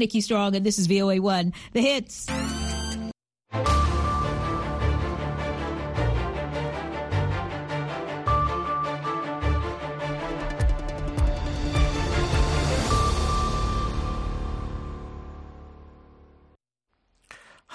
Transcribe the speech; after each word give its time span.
Nikki 0.00 0.20
Strong, 0.20 0.56
and 0.56 0.64
this 0.66 0.78
is 0.78 0.86
VOA 0.86 1.20
One, 1.20 1.52
the 1.72 1.80
hits. 1.82 2.26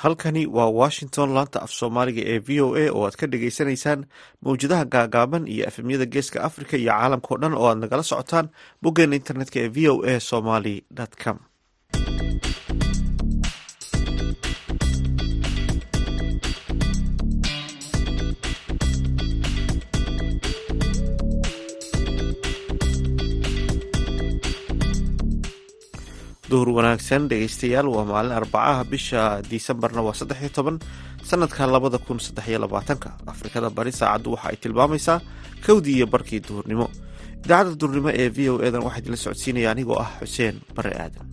halkani 0.01 0.41
waa 0.55 0.69
washington 0.81 1.29
laanta 1.35 1.59
af 1.65 1.71
soomaaliga 1.79 2.21
ee 2.33 2.39
v 2.47 2.49
o 2.65 2.67
a 2.81 2.85
oo 2.95 3.03
aad 3.07 3.15
ka 3.19 3.25
dhagaysanaysaan 3.31 4.01
mawjadaha 4.45 4.85
gaagaaban 4.95 5.43
iyo 5.53 5.63
efemyada 5.69 6.05
geeska 6.13 6.37
africa 6.49 6.75
iyo 6.81 6.91
caalamkao 6.91 7.37
dhan 7.41 7.53
oo 7.59 7.67
aad 7.69 7.79
nagala 7.83 8.03
socotaan 8.11 8.47
boggeena 8.83 9.15
internetka 9.21 9.57
ee 9.63 9.69
v 9.75 9.77
o 9.91 9.93
a 10.11 10.19
somaly 10.29 10.75
com 11.23 11.37
duhur 26.55 26.69
wanaagsan 26.79 27.27
dhegeystayaal 27.31 27.87
waa 27.95 28.05
maalin 28.07 28.31
arbacaha 28.39 28.83
bisha 28.91 29.21
disembarna 29.51 29.99
waa 30.07 30.15
saddex 30.19 30.39
iyo 30.39 30.51
toban 30.57 30.75
sanadka 31.29 31.67
labada 31.67 31.97
kun 31.99 32.15
saddex 32.25 32.47
iyo 32.47 32.59
labaatanka. 32.63 33.09
Afrikada 33.27 33.67
bari 33.77 33.91
saacaddu 33.91 34.29
waxa 34.35 34.47
ay 34.51 34.57
tilmaamaysaa 34.63 35.17
kowdii 35.65 35.95
iyo 35.99 36.07
barkii 36.13 36.39
duhurnimo. 36.47 36.87
Idaacadda 37.43 37.75
duhurnimo 37.81 38.09
ee 38.21 38.29
v 38.35 38.37
o 38.49 38.63
edan 38.67 38.83
waxaa 38.87 38.99
idinla 39.03 39.17
socodsiinaya 39.25 39.69
anigoo 39.75 39.99
ah 40.03 40.09
xuseen 40.23 40.55
bare 40.75 40.91
aadan 41.03 41.27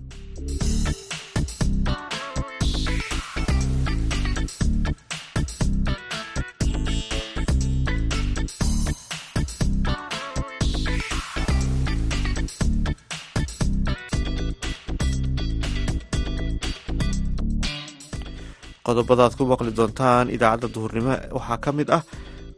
qodobada 18.86 19.22
aad 19.27 19.34
ku 19.38 19.44
maqli 19.52 19.70
doontaan 19.78 20.27
idaacadda 20.36 20.69
duhurnimo. 20.75 21.14
Waxaa 21.36 21.58
ka 21.64 21.70
mid 21.78 21.88
ah 21.97 22.02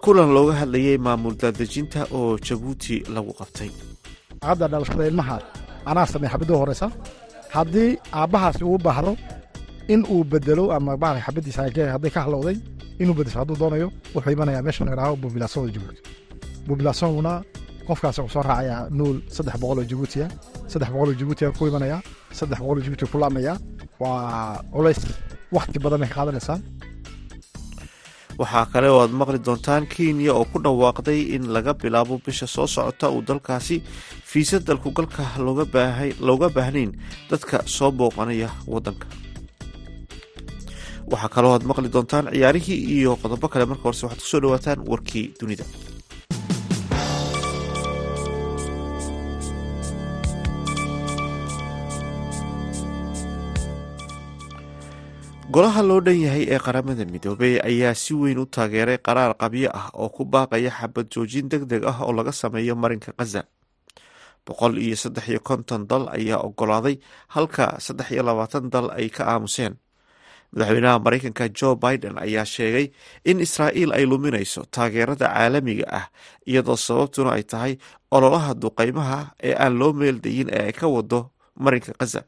kulan 0.05 0.31
looga 0.37 0.55
hadlayay 0.61 0.97
maamul 1.07 1.35
daadejinta 1.43 2.01
oo 2.17 2.39
jabuuti 2.47 2.97
lagu 3.15 3.33
qabtay. 3.41 3.71
Hadda 4.49 4.65
dhalashada 4.73 5.05
ilmaha 5.11 5.37
anaa 5.91 6.07
samey 6.13 6.29
xabadda 6.33 6.55
horeysa. 6.61 6.87
Haddii 7.55 7.91
aabbahaasi 8.21 8.63
uu 8.71 8.79
baahdo 8.87 9.13
in 9.93 10.01
uu 10.13 10.25
bedelo 10.33 10.65
ama 10.77 10.93
maara 11.03 11.21
xabaddiisa 11.27 11.61
hadday 11.95 12.11
ka 12.15 12.21
halowday 12.27 12.57
inuu 13.03 13.15
bedesho 13.19 13.39
hadduu 13.41 13.57
doonayo 13.63 13.89
wuxuu 14.15 14.33
imanayaa 14.37 14.63
meesha 14.67 14.85
la 14.87 14.93
idhaaho 14.95 15.15
bubilaasonda 15.23 15.71
jabuuti. 15.77 16.01
Bubilaasonguna 16.67 17.33
qofkaasi 17.89 18.19
wuxuu 18.25 18.35
soo 18.37 18.45
raacayaa 18.49 18.81
nuul 18.99 19.17
saddex 19.37 19.57
boqol 19.63 19.79
oo 19.83 19.87
jabuutiya 19.91 20.27
saddex 20.71 20.89
boqol 20.95 21.09
oo 21.13 21.17
jabuutiya 21.21 21.49
ku 21.59 21.63
imanaya 21.71 21.99
saddex 22.39 22.59
boqol 22.63 22.79
oo 22.79 22.85
jabuutiya 22.87 23.09
ku 23.13 23.19
waa 24.03 24.59
culays 24.75 25.01
wakti 25.57 25.79
badan 25.85 26.03
ay 26.07 26.11
qaadanaysaa 26.17 26.59
waxaa 28.41 28.67
kale 28.73 28.89
oo 28.93 29.01
aad 29.03 29.13
maqli 29.21 29.39
doontaan 29.47 29.85
kenya 29.95 30.33
oo 30.35 30.45
ku 30.53 30.59
dhawaaqday 30.65 31.21
in 31.35 31.45
laga 31.55 31.73
bilaabo 31.83 32.15
bisha 32.27 32.47
soo 32.55 32.67
socota 32.75 33.07
uu 33.15 33.23
dalkaasi 33.29 33.77
fiisa 34.31 34.59
dalkugalka 34.67 35.23
looga 36.29 36.49
baahnayn 36.57 36.91
dadka 37.31 37.57
soo 37.77 37.91
booqanaya 37.99 38.49
wadanka 38.73 39.07
waxaa 41.13 41.31
kaloo 41.35 41.53
aad 41.55 41.65
maqli 41.71 41.89
doontaan 41.95 42.27
ciyaarihii 42.35 42.79
iyo 42.97 43.13
qodobo 43.23 43.47
kale. 43.53 43.65
Marka 43.71 43.85
horese 43.87 44.05
waxaad 44.07 44.21
ku 44.23 44.29
soo 44.33 44.41
dhawaataan 44.45 44.81
warkii 44.91 45.27
dunida 45.41 45.65
golaha 55.55 55.83
loo 55.89 56.01
dhan 56.07 56.19
yahay 56.25 56.45
ee 56.55 56.59
qaramada 56.67 57.05
midoobey 57.13 57.55
ayaa 57.71 57.95
si 58.03 58.13
weyn 58.21 58.39
u 58.43 58.47
taageeray 58.55 58.99
qaraar 59.07 59.33
qabyo 59.43 59.69
ah 59.81 59.89
oo 60.03 60.09
ku 60.17 60.23
baaqaya 60.35 60.71
xabad 60.79 61.07
joojin 61.15 61.47
deg 61.53 61.63
deg 61.71 61.83
ah 61.91 61.99
oo 62.05 62.13
laga 62.19 62.33
sameeyo 62.33 62.75
marinka 62.83 63.11
khaza 63.19 63.43
boqol 64.47 64.75
iyo 64.85 64.97
saddex 65.03 65.27
iyo 65.31 65.41
konton 65.49 65.83
dal 65.91 66.05
ayaa 66.17 66.41
ogolaaday 66.49 66.97
halka 67.35 67.65
saddex 67.87 68.09
iyo 68.15 68.23
labaatan 68.29 68.67
dal 68.75 68.87
ay 68.99 69.09
ka 69.17 69.23
aamuseen. 69.33 69.75
Madaxweynaha 70.55 70.99
mareykanka 71.05 71.45
jo 71.59 71.75
biden 71.83 72.15
ayaa 72.25 72.45
sheegay 72.55 72.87
in 73.31 73.41
israa'iil 73.47 73.91
ay 73.97 74.05
luminayso 74.11 74.61
taageerada 74.75 75.27
caalamiga 75.35 75.87
ah 75.99 76.07
iyadoo 76.51 76.77
sababtuna 76.87 77.31
ay 77.39 77.43
tahay 77.53 77.73
ololaha 78.15 78.53
duqeymaha 78.63 79.19
ee 79.49 79.55
aan 79.63 79.75
loo 79.81 79.91
meeldayin 80.01 80.49
ee 80.57 80.63
ay 80.71 80.75
ka 80.81 80.87
wado 80.95 81.21
marinka 81.65 81.91
khaza 81.99 82.23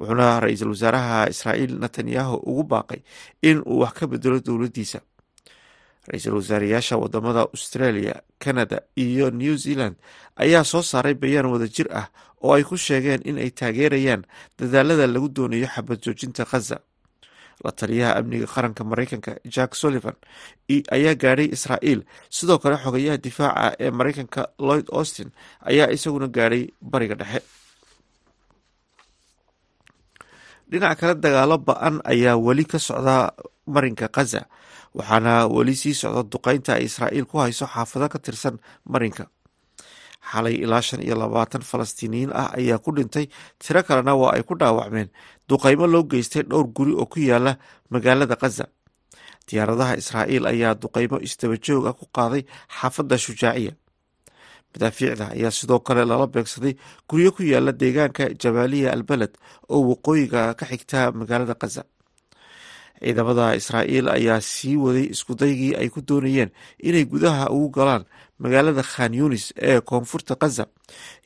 wuxuuna 0.00 0.40
ra'iisul 0.40 0.72
wasaaraha 0.74 1.28
israa'iil 1.32 1.76
netanyahu 1.82 2.36
ugu 2.50 2.62
baaqay 2.72 3.00
in 3.42 3.60
uu 3.66 3.78
wax 3.84 3.92
ka 3.98 4.06
bedelo 4.06 4.40
dowladdiisa. 4.40 5.00
Ra'iisul 6.08 6.34
wasaareyaasha 6.40 6.96
waddamada 6.96 7.40
australia 7.54 8.14
canada 8.40 8.80
iyo 8.96 9.30
new 9.30 9.56
zealand 9.56 9.96
ayaa 10.36 10.64
soo 10.64 10.82
saaray 10.82 11.14
bayaan 11.14 11.46
wadajir 11.52 11.86
ah 11.92 12.08
oo 12.42 12.54
ay 12.56 12.64
ku 12.64 12.76
sheegeen 12.76 13.20
in 13.28 13.36
ay 13.38 13.50
taageerayaan 13.52 14.24
dadaalada 14.58 15.06
lagu 15.06 15.28
doonayo 15.28 15.68
xabad 15.74 16.00
joojinta 16.04 16.44
khaza 16.48 16.80
la 17.64 17.70
taliyaha 17.76 18.16
amniga 18.16 18.46
qaranka 18.48 18.80
mareykanka 18.90 19.36
jack 19.44 19.76
sullivan 19.76 20.16
ayaa 20.96 21.14
gaadhay 21.22 21.48
israa'iil 21.52 22.00
sidoo 22.32 22.56
kale 22.58 22.76
xogayaha 22.84 23.16
difaaca 23.20 23.76
ee 23.84 23.90
mareykanka 23.92 24.42
lloyd 24.58 24.88
austin 24.98 25.28
ayaa 25.70 25.92
isaguna 25.96 26.26
gaadhay 26.32 26.62
bariga 26.80 27.14
dhexe 27.20 27.44
dhinaca 30.70 30.96
kale 31.00 31.14
dagaalo 31.24 31.56
ba'an 31.68 31.94
ayaa 32.12 32.36
weli 32.46 32.64
ka 32.72 32.78
socda 32.78 33.16
marinka 33.74 34.06
khaza 34.16 34.40
waxaana 34.98 35.32
weli 35.54 35.74
sii 35.80 35.94
socda 36.02 36.22
duqeynta 36.32 36.70
ay 36.78 36.84
israa'iil 36.88 37.26
ku 37.30 37.36
hayso 37.42 37.66
xaafado 37.74 38.06
ka 38.12 38.18
tirsan 38.24 38.56
marinka. 38.92 39.24
Xalay 40.30 40.54
ilaa 40.64 40.82
shan 40.86 41.00
iyo 41.06 41.14
labaatan 41.22 41.62
falastiiniyiin 41.70 42.30
ah 42.40 42.50
ayaa 42.58 42.78
ku 42.84 42.90
dhintay 42.96 43.26
tiro 43.62 43.80
kalena 43.88 44.12
waa 44.20 44.32
ay 44.36 44.42
ku 44.48 44.54
dhaawacmeen 44.60 45.08
duqeymo 45.48 45.86
loo 45.92 46.04
geystay 46.10 46.42
dhowr 46.50 46.66
guri 46.76 46.92
oo 47.00 47.06
ku 47.12 47.18
yaalla 47.30 47.52
magaalada 47.92 48.36
khaza 48.42 48.66
diyaaradaha 49.48 49.94
israa'iil 50.02 50.44
ayaa 50.52 50.74
duqeymo 50.82 51.16
isdaba 51.26 51.56
joog 51.64 51.84
ah 51.90 51.94
ku 51.98 52.04
qaaday 52.16 52.42
xaafadda 52.78 53.16
shujaaciya 53.24 53.72
madaafiicda 54.74 55.24
ayaa 55.36 55.50
sidoo 55.58 55.80
kale 55.86 56.02
lala 56.10 56.26
beegsaday 56.34 56.74
guryo 57.08 57.30
ku 57.36 57.42
yaalla 57.52 57.72
deegaanka 57.82 58.24
jabaaliya 58.42 58.88
albaled 58.96 59.32
oo 59.74 59.80
waqooyiga 59.90 60.54
ka 60.58 60.64
xigta 60.70 60.98
magaalada 61.20 61.54
khaza 61.60 61.82
ciidamada 63.00 63.46
israa'iil 63.60 64.08
ayaa 64.16 64.40
sii 64.52 64.76
waday 64.84 65.06
iskudaygii 65.14 65.72
ay 65.80 65.88
ku 65.94 66.00
doonayeen 66.08 66.50
inay 66.88 67.04
gudaha 67.12 67.44
ugu 67.56 67.68
galaan 67.76 68.04
magaalada 68.42 68.82
khan 68.92 69.12
yunis 69.20 69.44
ee 69.56 69.80
koonfurta 69.80 70.34
khaza 70.42 70.64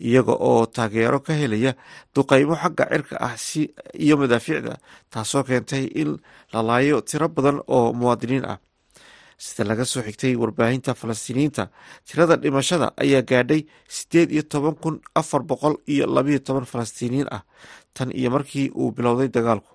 iyaga 0.08 0.34
oo 0.48 0.66
taageero 0.76 1.18
ka 1.26 1.32
helaya 1.40 1.72
duqeymo 2.14 2.54
xagga 2.62 2.84
cirka 2.92 3.14
ah 3.28 3.34
iyo 4.04 4.14
madaafiicda 4.22 4.74
taasoo 5.12 5.42
keentay 5.48 5.84
in 6.00 6.10
la 6.52 6.60
laayo 6.68 7.00
tiro 7.08 7.26
badan 7.36 7.58
oo 7.76 7.92
muwaadiniin 7.98 8.44
ah 8.52 8.58
sida 9.38 9.64
laga 9.68 9.84
soo 9.84 10.02
xigtay 10.06 10.34
warbaahinta 10.36 10.94
falastiiniyiinta 10.94 11.68
tirada 12.06 12.36
dhimashada 12.36 12.92
ayaa 13.02 13.22
gaadhay 13.22 13.60
sideed 13.88 14.30
iyo 14.32 14.42
toban 14.42 14.74
kun 14.82 15.00
afar 15.14 15.42
boqol 15.42 15.76
iyo 15.86 16.06
labayo 16.06 16.38
toban 16.38 16.64
falastiiniyiin 16.72 17.28
ah 17.36 17.42
tan 17.94 18.10
iyo 18.14 18.30
markii 18.30 18.70
uu 18.74 18.90
bilowday 18.96 19.28
dagaalku. 19.28 19.70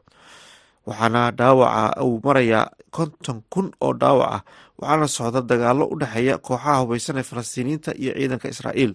Waxaana 0.88 1.32
dhaawaca 1.32 2.02
uu 2.04 2.20
marayaa 2.24 2.72
konton 2.92 3.44
kun 3.54 3.68
oo 3.82 3.94
dhaawac 3.94 4.32
ah 4.36 4.42
waxaana 4.80 5.08
socda 5.08 5.42
dagaalo 5.42 5.86
u 5.92 5.96
dhexeeya 6.02 6.38
kooxaha 6.38 6.80
hubeysan 6.82 7.18
ee 7.20 7.24
falastiiniyiinta 7.32 7.92
iyo 8.02 8.12
ciidanka 8.18 8.48
israa'iil. 8.54 8.94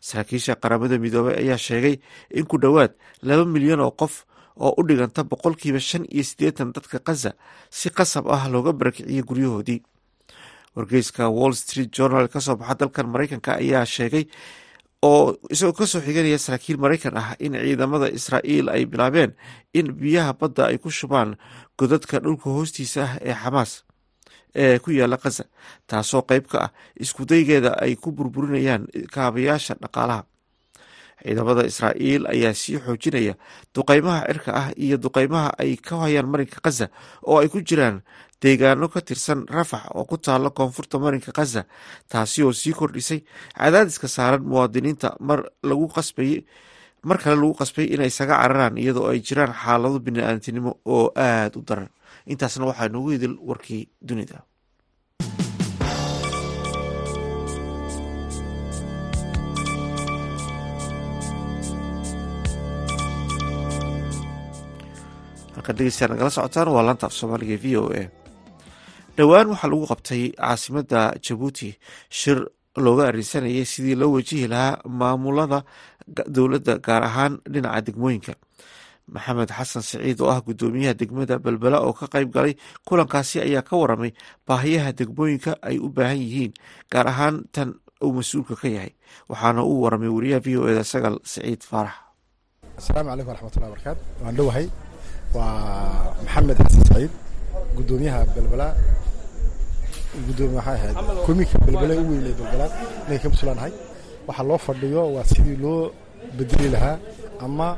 Saraakiisha 0.00 0.54
qaramada 0.62 0.98
midoobey 0.98 1.36
ayaa 1.42 1.58
sheegay 1.66 1.96
in 2.38 2.44
ku 2.50 2.56
dhowaad 2.58 2.92
laba 3.22 3.44
milyan 3.44 3.80
oo 3.80 3.90
qof 4.00 4.24
oo 4.56 4.74
u 4.78 4.82
dhiganta 4.86 5.24
boqolkiiba 5.24 5.80
shan 5.80 6.04
iyo 6.10 6.24
siddeetan 6.24 6.72
dadka 6.72 6.98
khaza 6.98 7.32
si 7.70 7.90
qasab 7.90 8.26
ah 8.28 8.48
looga 8.48 8.72
barakiciyey 8.72 9.22
guryahoodii. 9.22 9.80
Wargeyska 10.76 11.28
wall 11.28 11.52
street 11.54 11.90
journal 11.92 12.28
ka 12.28 12.40
soo 12.40 12.56
baxa 12.56 12.74
dalkan 12.80 13.08
mareykanka 13.12 13.52
ayaa 13.60 13.84
sheegay 13.84 14.24
oo 15.02 15.36
isagoo 15.50 15.72
ka 15.76 15.86
soo 15.86 16.00
xiganaya 16.00 16.38
saraakiil 16.38 16.78
mareykan 16.80 17.16
ah 17.16 17.36
in 17.38 17.52
ciidamada 17.52 18.08
israa'iil 18.08 18.68
ay 18.72 18.86
bilaabeen 18.86 19.32
in 19.74 19.92
biyaha 19.92 20.32
badda 20.40 20.66
ay 20.72 20.78
ku 20.78 20.88
shubaan 20.90 21.36
godadka 21.78 22.20
dhulka 22.24 22.48
hoostiisa 22.50 23.02
ah 23.04 23.12
ee 23.20 23.34
xamaas 23.42 23.84
ee 24.56 24.78
ku 24.78 24.90
yaalla 24.96 25.16
khaza 25.20 25.44
taasoo 25.86 26.22
qeyb 26.30 26.46
ka 26.48 26.58
ah 26.66 26.70
iskudaygeeda 26.96 27.76
ay 27.84 27.96
ku 28.00 28.08
burburinayaan 28.16 28.86
kaabayaasha 29.12 29.74
dhaqaalaha 29.82 30.24
ciidamada 31.24 31.62
israa'iil 31.70 32.26
ayaa 32.34 32.54
sii 32.54 32.78
xoojinaya 32.84 33.34
duqeymaha 33.74 34.20
cirka 34.28 34.50
ah 34.60 34.68
iyo 34.76 34.96
duqeymaha 35.04 35.50
ay 35.62 35.76
ka 35.76 35.94
hayaan 36.02 36.26
marinka 36.32 36.58
khaza 36.64 36.86
oo 37.28 37.38
ay 37.42 37.48
ku 37.48 37.60
jiraan 37.68 38.02
deegaano 38.42 38.88
ka 38.90 39.00
tirsan 39.00 39.46
rafax 39.48 39.84
oo 39.94 40.04
ku 40.04 40.16
taala 40.18 40.50
koonfurta 40.50 40.98
marinka 40.98 41.30
khaza 41.32 41.62
taasi 42.10 42.42
oo 42.42 42.52
sii 42.52 42.74
kordhisay 42.74 43.20
cadaadiska 43.58 44.08
saaran 44.08 44.42
muwaadiniinta 44.42 45.16
mar 45.20 45.40
lagu 45.62 45.86
qasbayey 45.96 46.42
mar 47.08 47.18
kale 47.22 47.36
lagu 47.38 47.54
qasbay 47.60 47.86
inay 47.94 48.10
isaga 48.12 48.34
cararaan 48.42 48.78
iyadoo 48.82 49.06
ay 49.10 49.18
jiraan 49.26 49.54
xaalado 49.62 49.98
bini-aadamtinimo 50.04 50.72
oo 50.86 51.10
aada 51.16 51.58
u 51.58 51.62
daran. 51.66 51.88
Intaasna 52.26 52.66
waxaa 52.70 52.88
noogu 52.92 53.10
idil 53.18 53.34
warkii 53.48 53.82
dunida 54.08 54.38
halkan 65.62 65.76
dhegeystayaa 65.78 66.10
nagala 66.14 66.30
socotaan 66.30 66.68
waa 66.74 66.82
laanta 66.86 67.06
af 67.06 67.12
soomaaliga 67.12 67.56
v 67.62 67.76
o 67.76 67.84
a. 68.00 68.02
Dhowaan 69.16 69.48
waxaa 69.52 69.70
lagu 69.70 69.86
qabtay 69.86 70.22
caasimada 70.36 71.00
jabuuti. 71.24 71.78
Shir 72.10 72.38
looga 72.76 73.04
arinsanayay 73.08 73.64
sidii 73.64 73.94
loo 74.00 74.12
wajihi 74.16 74.48
lahaa 74.48 74.80
maamulada 74.88 75.62
dowladda 76.34 76.78
gaar 76.86 77.02
ahaan 77.04 77.38
dhinaca 77.52 77.80
degmooyinka. 77.86 78.34
Maxamed 79.12 79.50
xasan 79.50 79.82
siciid 79.82 80.20
oo 80.20 80.30
ah 80.30 80.40
guddoomiyaha 80.40 80.94
degmada 80.94 81.38
belbela 81.38 81.80
oo 81.80 81.92
ka 81.92 82.06
qayb 82.06 82.30
galay 82.32 82.54
kulankaasi 82.86 83.40
ayaa 83.40 83.62
ka 83.62 83.76
waramay 83.76 84.12
baahiyaha 84.46 84.92
degmooyinka 84.98 85.52
ay 85.62 85.78
u 85.78 85.88
baahan 85.88 86.18
yihiin 86.22 86.52
gaar 86.92 87.06
ahaan 87.08 87.44
tan 87.52 87.74
uu 88.02 88.12
mas'uulka 88.14 88.54
ka 88.56 88.68
yahay. 88.68 88.92
Waxaana 89.28 89.62
uu 89.62 89.82
waramay 89.84 90.08
wariyaha 90.08 90.40
v 90.44 90.56
o 90.56 90.68
eda 90.70 90.84
sagal 90.84 91.18
siciid 91.24 91.62
faarax. 91.62 91.94
Asalaamu 92.78 93.10
calaykum 93.10 93.28
waraxmatullahi 93.30 93.72
barakaatu 93.74 94.00
waan 94.24 94.34
dhowahay 94.38 94.66
waa 95.34 96.14
maxamed 96.24 96.56
xasan 96.66 96.84
saciid 96.90 97.12
guddoomiyaha 97.76 98.20
belbela 98.34 98.68
gudoomiye 100.26 100.56
waxay 100.58 100.76
ahayd 100.78 100.96
komika 101.26 101.56
belbela 101.66 101.94
u 102.02 102.04
weynay 102.10 102.34
belbela 102.40 102.66
inay 103.06 103.18
ka 103.22 103.28
muslanahay 103.34 103.72
waxaa 104.28 104.46
loo 104.50 104.58
fadhiyo 104.66 105.02
waa 105.14 105.24
sidii 105.30 105.56
loo 105.64 105.80
bedeli 106.38 106.68
lahaa 106.74 106.96
ama 107.44 107.68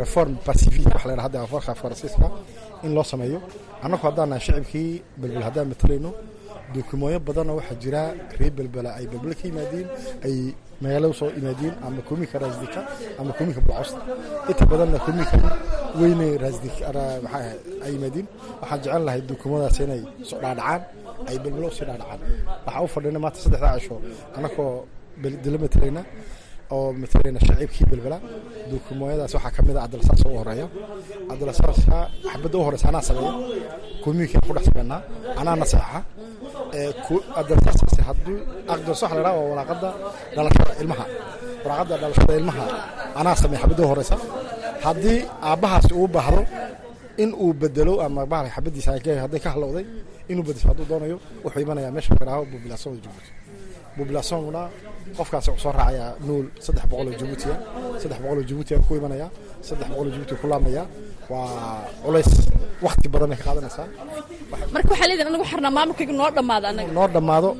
reform 0.00 0.30
pacific 0.46 0.84
waxa 0.94 1.06
la 1.08 1.12
yidhaha 1.12 1.26
hadda 1.28 1.38
afarka 1.46 1.72
faransiiska 1.82 2.26
in 2.84 2.90
loo 2.96 3.04
sameeyo. 3.12 3.40
Annagu 3.84 4.02
haddaan 4.06 4.28
nahay 4.30 4.42
shicibkii 4.46 4.90
belbel 5.20 5.42
haddaan 5.48 5.66
matalayno 5.72 6.10
dukumooyo 6.74 7.18
badanna 7.26 7.52
waxaa 7.58 7.78
jira 7.82 8.02
reer 8.38 8.52
belbela 8.58 8.90
ay 8.98 9.06
belbela 9.12 9.34
ka 9.38 9.44
yimaadiin 9.48 9.86
ay 10.26 10.36
magaalada 10.82 11.08
u 11.12 11.14
soo 11.20 11.28
yimaadiin 11.38 11.74
ama 11.86 12.00
komika 12.08 12.36
raasdika 12.42 12.80
ama 13.20 13.32
komika 13.38 13.60
bulcosta 13.66 13.98
inta 14.50 14.64
badanna 14.70 14.98
komika 15.06 15.36
weyne 16.00 16.26
raasdik 16.42 16.76
maxaa 17.24 17.52
ay 17.84 17.90
yimaadiin 17.96 18.26
waxaan 18.60 18.80
jecel 18.84 19.02
lahay 19.06 19.20
dukumadaas 19.30 19.78
inay 19.84 20.02
soo 20.28 20.38
dhaadhacaan 20.42 20.82
ay 21.30 21.36
belbelo 21.42 21.66
u 21.72 21.74
sii 21.76 21.86
dhaadhacaan. 21.88 22.20
Waxaa 22.66 22.82
u 22.86 22.88
fadhina 22.94 23.18
maanta 23.24 23.38
saddexdaa 23.44 23.78
cisho 23.78 23.96
annagoo 24.36 24.72
dila 25.44 25.58
matalayna 25.64 26.02
oo 26.74 26.92
matalayna 27.00 27.40
shacibkii 27.46 27.86
belbela 27.90 28.18
dukumooyadaas 28.70 29.32
waxaa 29.36 29.52
ka 29.56 29.60
mid 29.66 29.76
a 29.76 29.80
cabdilsaas 29.84 30.20
u 30.26 30.36
horreeya 30.38 30.66
cabdilsaasa 31.28 31.96
xabadda 32.32 32.56
u 32.58 32.62
horeysa 32.66 32.86
anaa 32.90 33.02
sameeya 33.08 33.32
komika 34.04 34.38
ku 34.46 34.52
dhex 34.56 34.64
sameynaa 34.70 35.00
anaa 35.40 35.56
naseexa 35.62 36.00
cabdilsaasaasi 37.36 38.00
hadduu 38.08 38.36
aqdilsa 38.72 39.04
waxa 39.06 39.16
la 39.16 39.20
yidhaha 39.20 39.38
waa 39.40 39.48
waraaqadda 39.52 39.88
dhalashada 40.36 40.72
ilmaha. 40.82 41.04
Waraaqadda 41.64 41.94
dhalashada 42.02 42.32
ilmaha 42.40 42.64
anaa 43.20 43.34
sameeya 43.42 43.60
xabadda 43.62 43.82
u 43.84 43.88
horeysa 43.92 44.16
haddii 44.86 45.18
aabbahaasi 45.50 45.92
uu 46.00 46.08
baahdo 46.16 46.42
in 47.22 47.30
uu 47.44 47.52
bedelo 47.60 47.94
ama 48.06 48.22
bahalka 48.32 48.52
xabadiisa 48.56 48.90
hadday 49.24 49.40
ka 49.44 49.50
halowday 49.54 49.84
inuu 50.30 50.44
bedesho 50.48 50.66
hadduu 50.70 50.86
doonayo 50.90 51.16
wuxuu 51.44 51.60
imanayaa 51.64 51.90
meesha 51.96 52.12
la 52.14 52.18
yidhaaho 52.20 52.44
jabuuti 53.04 53.30
populationna 53.98 54.62
qofkaasi 55.18 55.48
wuxuu 55.52 55.64
soo 55.64 55.72
raacayaa 55.78 56.10
nuul 56.28 56.46
saddex 56.64 56.84
boqol 56.90 57.06
oo 57.12 57.16
jabuutiya 57.20 57.54
saddex 58.02 58.18
boqol 58.22 58.38
oo 58.40 58.44
jabuutiya 58.50 58.78
ku 58.86 58.92
imanaya 59.00 59.26
saddex 59.68 59.88
boqol 59.92 60.06
oo 60.08 60.12
jabuuti 60.14 60.34
ku 60.40 60.46
laamaya 60.52 60.82
waa 61.30 61.82
culays. 62.04 62.30
Wakti 62.84 63.08
badan 63.12 63.28
bay 63.32 63.38
ka 63.40 63.44
qaadanaysaa. 63.48 63.86
Marka 64.74 64.88
waxaa 64.92 65.08
leedahay 65.10 65.30
anagu 65.32 65.44
xarnaa 65.52 65.72
maamulkayga 65.78 66.14
noo 66.20 66.30
dhammaada 66.36 66.66
anaga. 66.72 66.90
Noo 66.98 67.08
dhammaado 67.14 67.50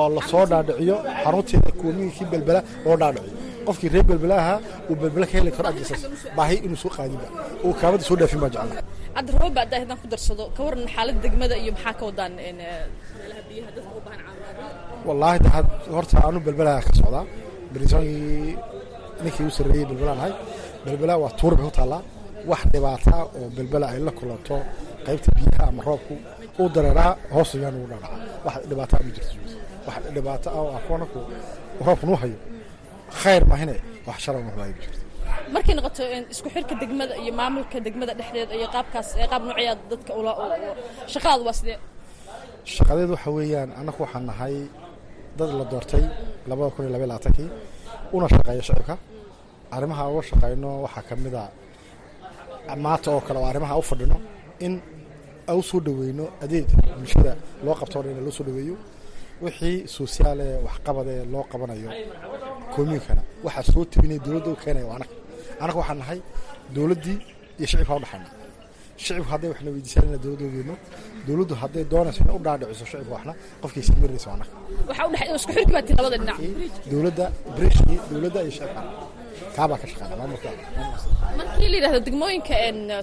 oo 0.00 0.08
la 0.16 0.22
soo 0.30 0.44
dhaadhiciyo 0.50 0.96
xarunteeda 1.24 1.70
koomiyikii 1.80 2.26
belbela 2.32 2.60
loo 2.84 2.96
dhaadhiciyo. 3.00 3.32
Qofkii 3.66 3.90
reer 3.94 4.04
belbela 4.10 4.34
ahaa 4.42 4.58
uu 4.90 4.94
belbela 5.02 5.26
ka 5.30 5.34
heli 5.38 5.50
karo 5.56 5.68
agdiisas 5.72 6.02
baahi 6.36 6.56
inuu 6.66 6.78
soo 6.84 6.90
qaadinba 6.96 7.26
uu 7.66 7.72
kaabada 7.80 8.04
soo 8.08 8.16
dhaafin 8.20 8.40
baa 8.42 8.50
jeclaa 8.54 8.82
hadda 9.16 9.30
rooba 9.42 9.60
haddaa 9.64 9.80
haddaan 9.82 9.98
ku 10.02 10.06
darsado 10.12 10.44
ka 10.56 10.60
waran 10.66 10.86
xaaladda 10.94 11.20
degmada 11.24 11.54
iyo 11.62 11.70
maxaa 11.76 11.94
ka 11.98 12.04
wadaan 12.08 12.32
meelaha 12.38 13.42
biyaha 13.48 13.70
dadka 13.76 13.90
u 13.98 14.00
baahan 14.06 14.20
wallaahi 15.06 15.38
de 15.44 15.48
horta 15.96 16.16
aanu 16.24 16.38
belbelaha 16.46 16.80
ka 16.86 16.90
socdaa 17.00 17.24
brisoonkii 17.72 18.56
ninkii 19.24 19.46
u 19.50 19.52
sarreeyey 19.56 19.86
belbelaan 19.90 20.18
ahay 20.22 20.32
belbela 20.84 21.14
waa 21.22 21.32
tuur 21.38 21.54
bay 21.58 21.66
ku 21.68 21.72
taallaa. 21.78 22.02
Wax 22.50 22.62
dhibaata 22.72 23.14
oo 23.38 23.46
belbela 23.56 23.86
ay 23.92 23.98
la 24.06 24.12
kulanto 24.18 24.56
qaybta 25.06 25.28
biyaha 25.36 25.62
ama 25.70 25.80
roobku 25.88 26.14
uu 26.60 26.68
dareeraa 26.74 27.12
hoosugaan 27.34 27.74
ugu 27.78 27.86
dhaadhaca 27.92 28.16
wax 28.46 28.56
dhibaataa 28.70 29.00
ma 29.06 29.10
jirto. 29.16 29.36
Wax 29.86 29.96
dhibaato 30.14 30.46
ah 30.56 30.60
oo 30.62 30.70
akoonku 30.78 31.20
roobku 31.86 32.04
nuu 32.08 32.18
hayo. 32.22 32.38
Khayr 33.20 33.42
maahine 33.50 33.74
wax 34.08 34.16
sharan 34.24 34.42
waxbaa 34.48 34.66
ma 34.68 34.74
jirto 34.82 34.98
markay 35.54 35.74
noqoto 35.78 36.02
isku 36.34 36.48
xirka 36.54 36.74
degmada 36.82 37.14
iyo 37.22 37.32
maamulka 37.40 37.76
degmada 37.86 38.12
dhexdeeda 38.18 38.54
iyo 38.60 38.68
qaabkaas 38.74 39.08
qaab 39.30 39.42
nooceeyaa 39.48 39.76
dadka 39.90 40.10
shaqadaadu 41.12 41.44
waa 41.48 41.56
sidee? 41.58 41.78
Shaqadeedu 42.74 43.12
waxa 43.16 43.30
weeyaan 43.36 43.70
annagu 43.78 44.00
waxaan 44.04 44.24
nahay 44.30 44.54
dad 45.38 45.50
la 45.58 45.64
doortay 45.72 46.04
labada 46.48 46.70
kun 46.74 46.82
iyo 46.84 46.90
labaiy 46.94 47.08
labaatankii 47.12 47.48
una 48.16 48.26
shaqeeya 48.32 48.62
shicibka 48.68 48.94
arrimaha 49.76 50.02
uga 50.12 50.22
shaqeyno 50.30 50.68
waxaa 50.84 51.02
ka 51.08 51.14
mid 51.24 51.34
a 51.34 51.44
maanta 52.84 53.08
oo 53.14 53.20
kale 53.26 53.38
oo 53.42 53.46
arrimaha 53.52 53.74
u 53.78 53.82
fadhino 53.90 54.16
in 54.66 54.74
u 55.58 55.62
soo 55.68 55.80
dhaweyno 55.86 56.24
adeeg 56.44 56.66
bulshada 56.98 57.32
loo 57.64 57.74
qabto 57.80 57.96
o 57.98 58.02
dhan 58.02 58.12
in 58.18 58.24
loo 58.26 58.34
soo 58.38 58.44
dhaweeyo. 58.48 58.76
Wixii 59.44 59.76
sosiaale 59.96 60.46
waxqabadee 60.66 61.20
loo 61.32 61.44
qabanayo 61.52 61.90
koomiinkana 62.74 63.22
waxaa 63.46 63.64
soo 63.72 63.84
tabinaya 63.92 64.20
dowladda 64.24 64.50
u 64.54 64.56
keenaya 64.62 64.86
anaga 64.96 65.14
anaga 65.62 65.78
waxaan 65.82 65.98
nahay 66.02 66.18
dowladdii 66.74 67.18
iyo 67.58 67.66
shicibka 67.70 67.92
udhaxayna 67.98 68.28
shicibku 69.02 69.28
hadday 69.32 69.48
waxna 69.52 69.70
weydiisaan 69.74 70.06
inaa 70.08 70.20
dowladda 70.24 70.44
ogeyno 70.50 70.74
dowladdu 71.28 71.54
hadday 71.62 71.84
doonayso 71.92 72.20
in 72.24 72.30
u 72.36 72.40
dhaadhiciso 72.46 72.84
shicibka 72.90 73.12
waxna 73.16 73.32
qofkay 73.62 73.82
sii 73.86 73.96
labada 75.98 76.16
dhinac. 76.20 76.38
Dowladda 76.92 77.24
breshkii 77.56 77.98
dowladda 78.10 78.38
iyo 78.44 78.52
shicibka 78.56 78.80
kaabaa 79.56 79.78
ka 79.82 79.86
shaqeynaa 79.90 80.18
maamulka 80.20 80.48
markii 81.38 81.68
la 81.72 81.76
yidhahdo 81.78 82.00
degmooyinka 82.06 82.54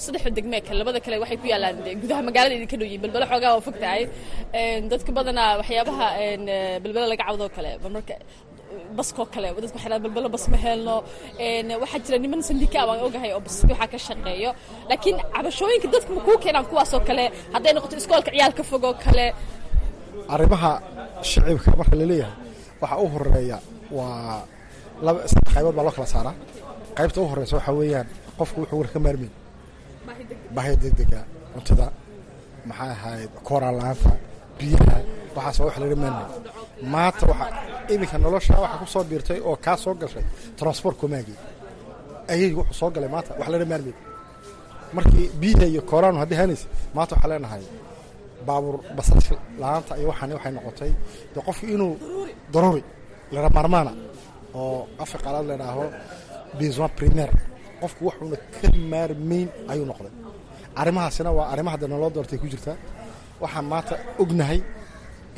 saddexda 0.06 0.32
degmee 0.38 0.62
kale 0.68 0.78
labada 0.82 1.00
kale 1.06 1.16
waxay 1.24 1.38
ku 1.42 1.48
yaalaan 1.54 1.76
gudaha 2.02 2.22
magaalada 2.28 2.56
idinka 2.58 2.76
dhow 2.80 2.88
yihiin 2.90 3.02
belbele 3.06 3.26
xoogaa 3.32 3.52
waa 3.56 3.64
fog 3.68 3.78
tahay 3.84 4.02
dadka 4.92 5.12
badanaa 5.18 5.50
waxyaabaha 5.62 6.08
belbele 6.84 7.06
laga 7.12 7.24
cawdoo 7.30 7.50
kale 7.56 7.70
marka 7.96 8.16
baskoo 9.00 9.26
kale 9.34 9.48
dadka 9.56 9.76
waxay 9.78 9.90
dhahaan 9.90 10.02
belbele 10.06 10.30
bas 10.36 10.46
ma 10.54 10.58
helno 10.66 10.96
waxaa 11.84 12.00
jira 12.06 12.18
niman 12.24 12.42
sandika 12.48 12.80
baan 12.88 13.00
ogahay 13.08 13.32
oo 13.36 13.42
baski 13.48 13.72
waxaa 13.74 13.88
ka 13.94 13.98
shaqeeyo. 14.08 14.50
Laakiin 14.90 15.18
cabashooyinka 15.36 15.88
dadka 15.96 16.12
ma 16.18 16.22
kuu 16.28 16.38
keenaan 16.44 16.66
kuwaasoo 16.72 17.02
kale. 17.10 17.26
Hadday 17.54 17.72
noqoto 17.76 17.96
iskoolka 18.02 18.32
ciyaalka 18.36 18.64
fogoo 18.72 18.94
kale. 19.06 19.26
Arrimaha 20.34 20.72
shicibka 21.30 21.72
marka 21.80 21.96
la 22.02 22.06
leeyahay 22.12 22.36
waxaa 22.82 23.00
u 23.04 23.08
horreeya 23.14 23.58
waa 23.98 24.42
laba 25.06 25.20
saddex 25.32 25.50
qaybood 25.56 25.76
baa 25.78 25.86
loo 25.88 25.94
kala 25.98 26.08
saaraa. 26.16 26.36
Qaybta 26.98 27.18
u 27.24 27.26
horeysa 27.32 27.54
waxaa 27.58 27.76
weeyaan 27.80 28.08
qofku 28.40 28.58
wuxuu 28.62 28.78
war 28.82 28.90
ka 28.94 29.00
maarmeyn 29.06 29.34
baahida 30.56 30.78
degdega. 30.84 31.20
Cuntada 31.54 31.86
maxay 32.70 32.90
ahayd 32.96 33.30
kooraan 33.48 33.76
la'aanta 33.80 34.12
biyaha 34.60 34.98
waxaas 35.36 35.58
waa 35.60 35.68
wax 35.68 35.76
laga 35.84 35.96
maarmeyn 36.04 36.28
maanta 36.94 37.24
waxa 37.32 37.48
iminka 37.94 38.18
nolosha 38.24 38.54
waxa 38.64 38.78
ku 38.82 38.86
soo 38.94 39.04
biirtay 39.10 39.40
oo 39.48 39.56
kaa 39.66 39.78
soo 39.84 39.94
gashay 40.02 40.26
transport 40.60 40.96
komaagi 41.02 41.34
ayay 42.32 42.52
wuxuu 42.58 42.74
soo 42.80 42.90
galay 42.96 43.10
maanta 43.14 43.32
wax 43.40 43.48
laga 43.54 43.66
maarmeyn 43.72 43.98
markii 44.96 45.28
biyaha 45.42 45.66
iyo 45.72 45.82
kooraanu 45.90 46.18
haddii 46.22 46.40
hanaysa 46.42 46.68
maanta 46.96 47.14
waxaa 47.16 47.30
leenahay 47.32 47.64
baabuur 48.48 48.76
basas 48.98 49.26
la'aanta 49.62 49.94
iyo 50.00 50.08
waxaan 50.12 50.32
waxay 50.38 50.52
noqotay. 50.58 50.92
Dee 51.34 51.42
qofku 51.48 51.66
inuu 51.76 51.94
daruuri 52.54 52.84
lera 53.34 53.50
maarmaana 53.56 53.92
oo 54.62 54.88
afka 55.04 55.18
qaalaad 55.24 55.46
ladhaaho 55.52 55.86
besoin 56.60 56.90
primaire. 56.98 57.34
Qofku 57.82 58.02
wuxuuna 58.08 58.38
ka 58.56 58.68
maarmayn 58.92 59.48
ayuu 59.72 59.86
noqday. 59.92 60.12
Arrimahaasina 60.80 61.30
waa 61.38 61.48
arrimaha 61.54 61.78
de 61.82 61.86
naloo 61.92 62.10
doortay 62.16 62.40
ku 62.42 62.48
jirtaa 62.54 62.76
waxaan 63.44 63.66
maanta 63.72 63.94
ognahay 64.22 64.60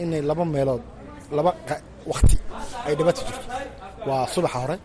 inay 0.02 0.22
laba 0.30 0.46
meelood 0.56 0.82
laba 1.38 1.52
wakti 2.12 2.38
ay 2.88 2.94
dhibaata 2.98 3.22
jirto. 3.28 3.46
Waa 4.08 4.24
subaxa 4.34 4.60
hore 4.64 4.76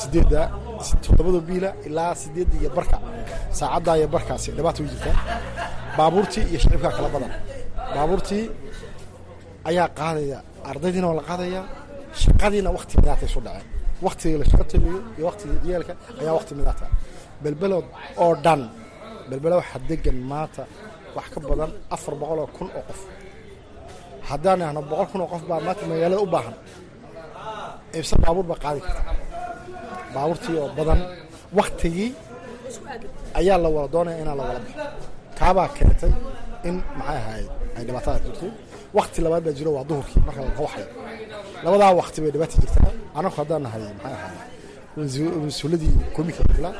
sideedda 0.00 0.40
toddobada 1.04 1.40
biila 1.48 1.68
ilaa 1.88 2.12
sideedda 2.22 2.54
iyo 2.60 2.70
barka. 2.76 2.96
Saacaddaa 3.58 3.96
iyo 4.00 4.08
barkaasi 4.14 4.48
dhibaata 4.56 4.78
way 4.82 4.88
jirtaa. 4.92 5.16
Baabuurtii 5.96 6.44
iyo 6.50 6.58
shicibkaa 6.62 6.92
kala 6.96 7.08
badan. 7.14 7.32
Baabuurtii 7.94 8.44
ayaa 9.70 9.88
qaadaya 9.98 10.38
ardaydiina 10.70 11.06
waa 11.10 11.18
la 11.20 11.24
qaadaya 11.30 11.60
shaqadiina 12.22 12.70
wakti 12.76 12.94
midaatay 13.00 13.28
isu 13.30 13.40
dhaceen. 13.46 13.66
Waktigii 14.06 14.38
la 14.40 14.44
shaqo 14.50 14.64
tagiyo 14.72 14.98
iyo 15.18 15.24
waktigii 15.30 15.58
ciyaalka 15.64 15.92
ayaa 16.20 16.34
wakti 16.38 16.52
midaata 16.58 16.86
belbelood 17.42 17.86
oo 18.22 18.32
dhan 18.44 18.62
belbelo 19.30 19.54
waxaa 19.60 19.80
degan 19.88 20.18
maanta 20.30 20.62
wax 21.16 21.26
ka 21.32 21.38
badan 21.48 21.70
afar 21.94 22.14
boqol 22.20 22.38
oo 22.44 22.48
kun 22.56 22.68
oo 22.78 22.82
qof 22.88 23.00
haddaan 24.30 24.60
ahno 24.66 24.80
boqol 24.90 25.06
kun 25.10 25.20
oo 25.24 25.28
qof 25.32 25.42
baa 25.50 25.60
maanta 25.66 25.84
magaalada 25.90 26.22
u 26.24 26.26
baahan. 26.34 26.54
Ibse 27.98 28.14
baabuur 28.22 28.46
baa 28.50 28.58
qaadi 28.64 28.80
karta. 28.86 29.02
Baabuurtii 30.14 30.56
oo 30.62 30.68
badan 30.78 31.00
waktigii 31.58 32.10
ayaa 33.38 33.58
la 33.64 33.68
wada 33.74 33.88
doonaya 33.94 34.18
inaan 34.22 34.36
la 34.40 34.44
wada 34.48 34.60
baxo. 34.64 34.76
Kaabaa 35.38 35.68
keentay 35.76 36.12
in 36.68 36.76
maxay 36.98 37.18
ahayd 37.22 37.48
ay 37.76 37.82
dhibaatada 37.86 38.18
jirto 38.24 38.46
wakti 38.98 39.18
labaad 39.24 39.42
baa 39.46 39.54
jiro 39.58 39.70
waa 39.76 39.84
duhurkii 39.90 40.20
marka 40.26 40.40
la 40.46 40.50
rawaxayo 40.58 40.86
labadaa 41.64 41.92
wakti 42.00 42.18
bay 42.22 42.30
dhibaata 42.34 42.56
jirtaa. 42.62 42.90
Anagu 43.18 43.34
haddaan 43.40 43.62
nahay 43.66 43.80
maxay 43.98 44.14
ahayd? 44.18 44.40
Mas'uuladii 45.46 45.92
komika 46.16 46.42
la 46.64 46.70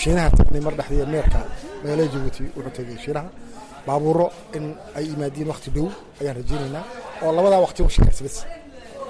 shiinaha 0.00 0.28
tagnay 0.38 0.60
mar 0.66 0.74
dhexdii 0.78 1.06
meerka 1.14 1.40
magaalada 1.82 2.08
jabuuti 2.12 2.42
wuxuu 2.56 2.72
tegay 2.76 2.98
shiinaha 3.04 3.28
baabuuro 3.90 4.26
in 4.56 4.64
ay 4.96 5.04
yimaadiin 5.10 5.48
wakti 5.52 5.70
dhow 5.76 5.86
ayaan 6.20 6.36
rajaynaynaa 6.40 6.84
oo 7.24 7.30
labadaa 7.36 7.60
wakti 7.66 7.80
u 7.82 7.90
shaqaysa 7.96 8.22
bas 8.26 8.36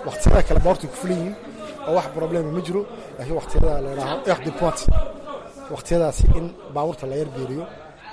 waktiyada 0.09 0.43
kale 0.49 0.61
baabuurta 0.65 0.87
ku 0.93 0.97
fulan 1.03 1.19
yihiin 1.19 1.35
oo 1.89 1.93
wax 1.97 2.07
problema 2.19 2.49
ma 2.57 2.61
jiro 2.67 2.83
laakiin 3.19 3.37
waktiyada 3.41 3.71
la 3.85 3.89
yidhaaho 3.93 4.17
ex 4.33 4.39
de 4.47 4.51
point 4.61 4.79
waktiyadaasi 5.75 6.25
in 6.39 6.47
baabuurta 6.75 7.05
la 7.11 7.17
yargeeriyo 7.23 7.65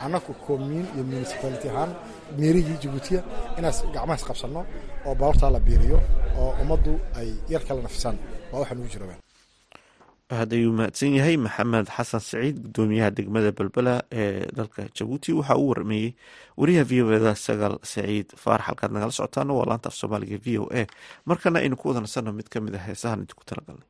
annaku 0.05 0.31
commune 0.47 0.85
iyo 0.95 1.03
municipality 1.11 1.67
ahaan 1.69 1.91
meerigii 2.39 2.77
jabuutiya 2.83 3.21
inaas 3.59 3.77
gacmahaas 3.93 4.23
qabsanno 4.29 4.61
oo 5.07 5.13
baabuurtaa 5.19 5.49
la 5.55 5.59
biiriyo 5.67 5.97
oo 6.41 6.51
ummaddu 6.61 6.93
ay 7.19 7.29
yar 7.53 7.63
kala 7.67 7.81
nafisaan. 7.85 8.17
Waa 8.51 8.59
waxaa 8.61 8.75
nugu 8.77 8.89
jira 8.93 9.05
aad 10.35 10.51
ayuu 10.57 10.73
mahadsan 10.77 11.13
yahay 11.17 11.37
maxamed 11.45 11.87
xasan 11.95 12.19
saciid 12.29 12.57
gudoomiyaha 12.65 13.09
degmada 13.17 13.51
belbela 13.59 13.95
ee 14.11 14.43
dalka 14.57 14.81
jabuuti. 14.97 15.31
Waxaa 15.39 15.55
uu 15.61 15.69
warameeyey 15.71 16.11
wariyaha 16.59 16.85
v 16.89 16.93
o 17.03 17.11
eda 17.17 17.31
sagaal 17.47 17.75
saciid. 17.93 18.27
Faarax 18.43 18.65
halkaad 18.67 18.91
nagala 18.95 19.11
socotaana 19.19 19.53
waa 19.57 19.67
laanta 19.71 19.87
af 19.89 19.95
soomaaliga 19.95 20.37
v 20.45 20.47
o 20.59 20.65
a. 20.79 20.83
Markana 21.29 21.59
aynu 21.63 21.75
ku 21.79 21.85
wadansano 21.89 22.29
mid 22.35 22.47
ka 22.51 22.59
mid 22.59 22.75
a 22.75 22.79
heesahan 22.87 23.23
idinku 23.23 23.43
talagalnay 23.49 23.87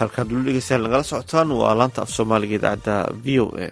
halkaad 0.00 0.30
weli 0.32 0.44
dhegeystaan 0.48 0.82
nagala 0.84 1.02
socotaan 1.10 1.50
waa 1.60 1.74
laanta 1.78 2.02
af 2.02 2.10
soomaaliga 2.16 2.54
idaacadda 2.58 2.96
v 3.24 3.26
o 3.44 3.46
a. 3.64 3.68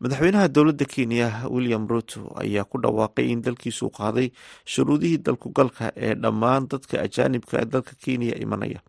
Madaxweynaha 0.00 0.48
dowladda 0.54 0.84
kenya 0.94 1.28
william 1.54 1.86
ruto 1.88 2.20
ayaa 2.42 2.64
ku 2.70 2.76
dhawaaqay 2.82 3.26
in 3.32 3.40
dalkiisu 3.42 3.90
qaaday 3.98 4.28
shuruudihii 4.72 5.18
dalkugalka 5.26 5.92
ee 5.96 6.14
dhammaan 6.22 6.68
dadka 6.70 7.00
ajaanibka 7.06 7.56
ee 7.62 7.64
dalka 7.72 7.92
kenya 8.04 8.36
imanaya. 8.44 8.80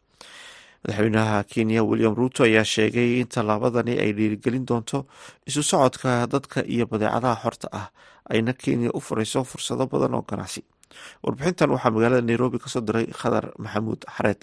Madaxweynaha 0.84 1.43
kenya 1.53 1.84
william 1.84 2.15
ruto 2.15 2.43
ayaa 2.43 2.63
sheegay 2.74 3.19
in 3.22 3.27
tallaabadani 3.27 3.93
ay 4.03 4.12
dhiirigelin 4.17 4.65
doonto 4.67 5.05
isu 5.48 5.63
socodka 5.63 6.27
dadka 6.34 6.60
iyo 6.74 6.86
badeecadaha 6.91 7.36
xorta 7.43 7.67
ah 7.72 7.88
ayna 8.29 8.53
kenya 8.53 8.89
u 8.93 9.00
furayso 9.00 9.43
fursado 9.43 9.88
badan 9.88 10.13
oo 10.13 10.25
ganacsi. 10.29 10.62
Warbixintan 11.24 11.72
waxaa 11.72 11.91
magaalada 11.96 12.22
nairobi 12.22 12.60
ka 12.60 12.67
soo 12.69 12.81
diray 12.81 13.07
khadar 13.19 13.46
maxamuud 13.63 14.03
xareed 14.15 14.41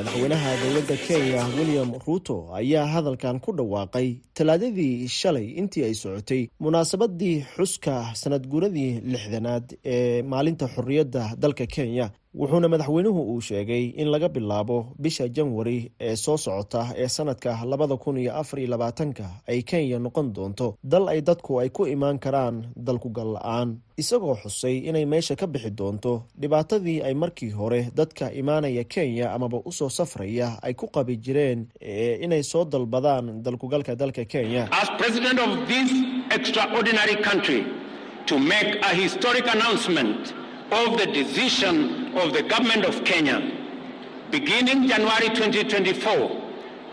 madaxweynaha 0.00 0.50
dowladda 0.62 0.96
kenya 1.06 1.42
william 1.58 1.90
ruto 2.06 2.36
ayaa 2.58 2.86
hadalkan 2.94 3.36
ku 3.44 3.52
dhawaaqay 3.58 4.08
talaadadii 4.34 5.08
shalay 5.08 5.46
intii 5.60 5.84
ay 5.88 5.94
socotay 6.02 6.42
munaasabadii 6.64 7.36
xuska 7.56 7.94
sanadguuradii 8.20 8.90
lixdanaad 9.12 9.66
ee 9.84 10.22
maalinta 10.22 10.66
xorriyadda 10.74 11.22
dalka 11.42 11.66
kenya 11.74 12.06
wuxuuna 12.34 12.68
madaxweynuhu 12.68 13.20
uu 13.34 13.40
sheegay 13.40 13.84
in 14.00 14.08
laga 14.08 14.28
bilaabo 14.28 14.92
bisha 14.98 15.28
janwari 15.28 15.90
ee 16.00 16.16
soo 16.16 16.36
socota 16.36 16.94
ee 16.96 17.08
sanadka 17.08 17.64
labada 17.64 17.96
kun 17.96 18.16
iyo 18.18 18.36
afar 18.36 18.60
iyo 18.60 18.68
labaatanka 18.70 19.24
ay 19.48 19.62
kenya 19.62 19.98
noqon 19.98 20.32
doonto. 20.32 20.76
Dal 20.84 21.08
ay 21.08 21.20
dadku 21.22 21.58
ay 21.60 21.68
ku 21.70 21.86
imaan 21.86 22.18
karaan 22.18 22.70
dalkugal 22.76 23.32
la'aan 23.34 23.76
isagoo 23.98 24.34
xusay 24.42 24.78
inay 24.88 25.04
meesha 25.06 25.34
ka 25.36 25.46
bixi 25.46 25.70
doonto. 25.70 26.22
Dhibaatadii 26.40 27.02
ay 27.02 27.14
markii 27.14 27.50
hore 27.50 27.90
dadka 27.94 28.30
imaanaya 28.32 28.84
kenya 28.84 29.32
amaba 29.34 29.58
u 29.64 29.72
soo 29.72 29.88
safraya 29.90 30.58
ay 30.62 30.74
ku 30.74 30.86
qabi 30.86 31.16
jireen 31.16 31.66
ee 31.80 32.14
inay 32.24 32.42
soo 32.42 32.64
dalbadaan 32.64 33.42
dalkugalka 33.42 33.96
dalka 33.96 34.24
kenya 34.24 34.68
of 40.72 40.96
the 40.98 41.06
decision 41.06 41.76
of 42.16 42.32
the 42.32 42.42
government 42.42 42.84
of 42.84 43.04
Kenya. 43.04 43.40
Beginning 44.30 44.86
January 44.88 45.28
2024, 45.34 46.30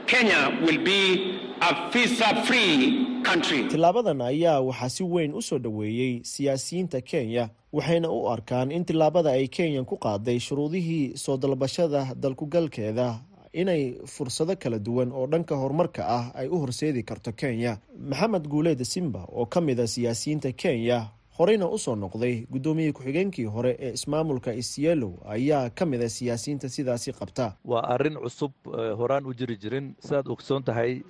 Kenya 0.07 0.59
will 0.65 0.81
be 0.83 1.39
a 1.61 1.89
visa-free 1.91 3.21
country. 3.23 3.63
tilaabadan 3.69 4.21
ayaa 4.21 4.59
waxaa 4.61 4.89
si 4.89 5.03
weyn 5.03 5.33
u 5.33 5.41
soo 5.41 5.59
dhoweeyey 5.59 6.21
siyaasiyiinta 6.23 7.01
kenya 7.01 7.49
waxayna 7.73 8.09
u 8.09 8.29
arkaan 8.29 8.71
in 8.71 8.85
tilaabada 8.85 9.31
ay 9.31 9.47
kenya 9.47 9.83
ku 9.83 9.97
qaaday 9.97 10.39
shuruudihii 10.39 11.17
soo 11.17 11.37
dalbashada 11.37 12.13
dalkugalkeeda 12.15 13.19
inay 13.53 13.97
fursado 14.05 14.55
kala 14.55 14.79
duwan 14.79 15.11
oo 15.11 15.27
dhanka 15.27 15.55
horumarka 15.55 16.07
ah 16.07 16.25
ay 16.35 16.47
u 16.47 16.57
horseedi 16.61 17.03
karto 17.03 17.31
kenya 17.31 17.77
maxamed 18.09 18.47
guuleed 18.47 18.83
simba 18.83 19.25
oo 19.33 19.45
ka 19.45 19.61
mid 19.61 19.79
a 19.79 19.87
siyaasiyiinta 19.87 20.51
kenya 20.51 21.09
horeyna 21.37 21.67
u 21.69 21.77
soo 21.77 21.95
noqday 21.95 22.45
guddoomiye 22.51 22.91
ku-xigeenkii 22.93 23.45
hore 23.55 23.75
ee 23.79 23.91
ismaamulka 23.93 24.53
isyeelow 24.53 25.13
ayaa 25.35 25.69
ka 25.69 25.85
mid 25.85 26.01
a 26.01 26.09
siyaasiyiinta 26.09 26.69
sidaasi 26.69 27.13
qabta. 27.13 27.53
Waa 27.65 27.83
arrin 27.93 28.15
cusub 28.23 28.51
horaan 28.99 29.25
u 29.25 29.33
jiri 29.33 29.57
jirin. 29.57 29.93
Sidaad 29.99 30.27
ogsoon 30.27 30.63
tahay 30.63 31.01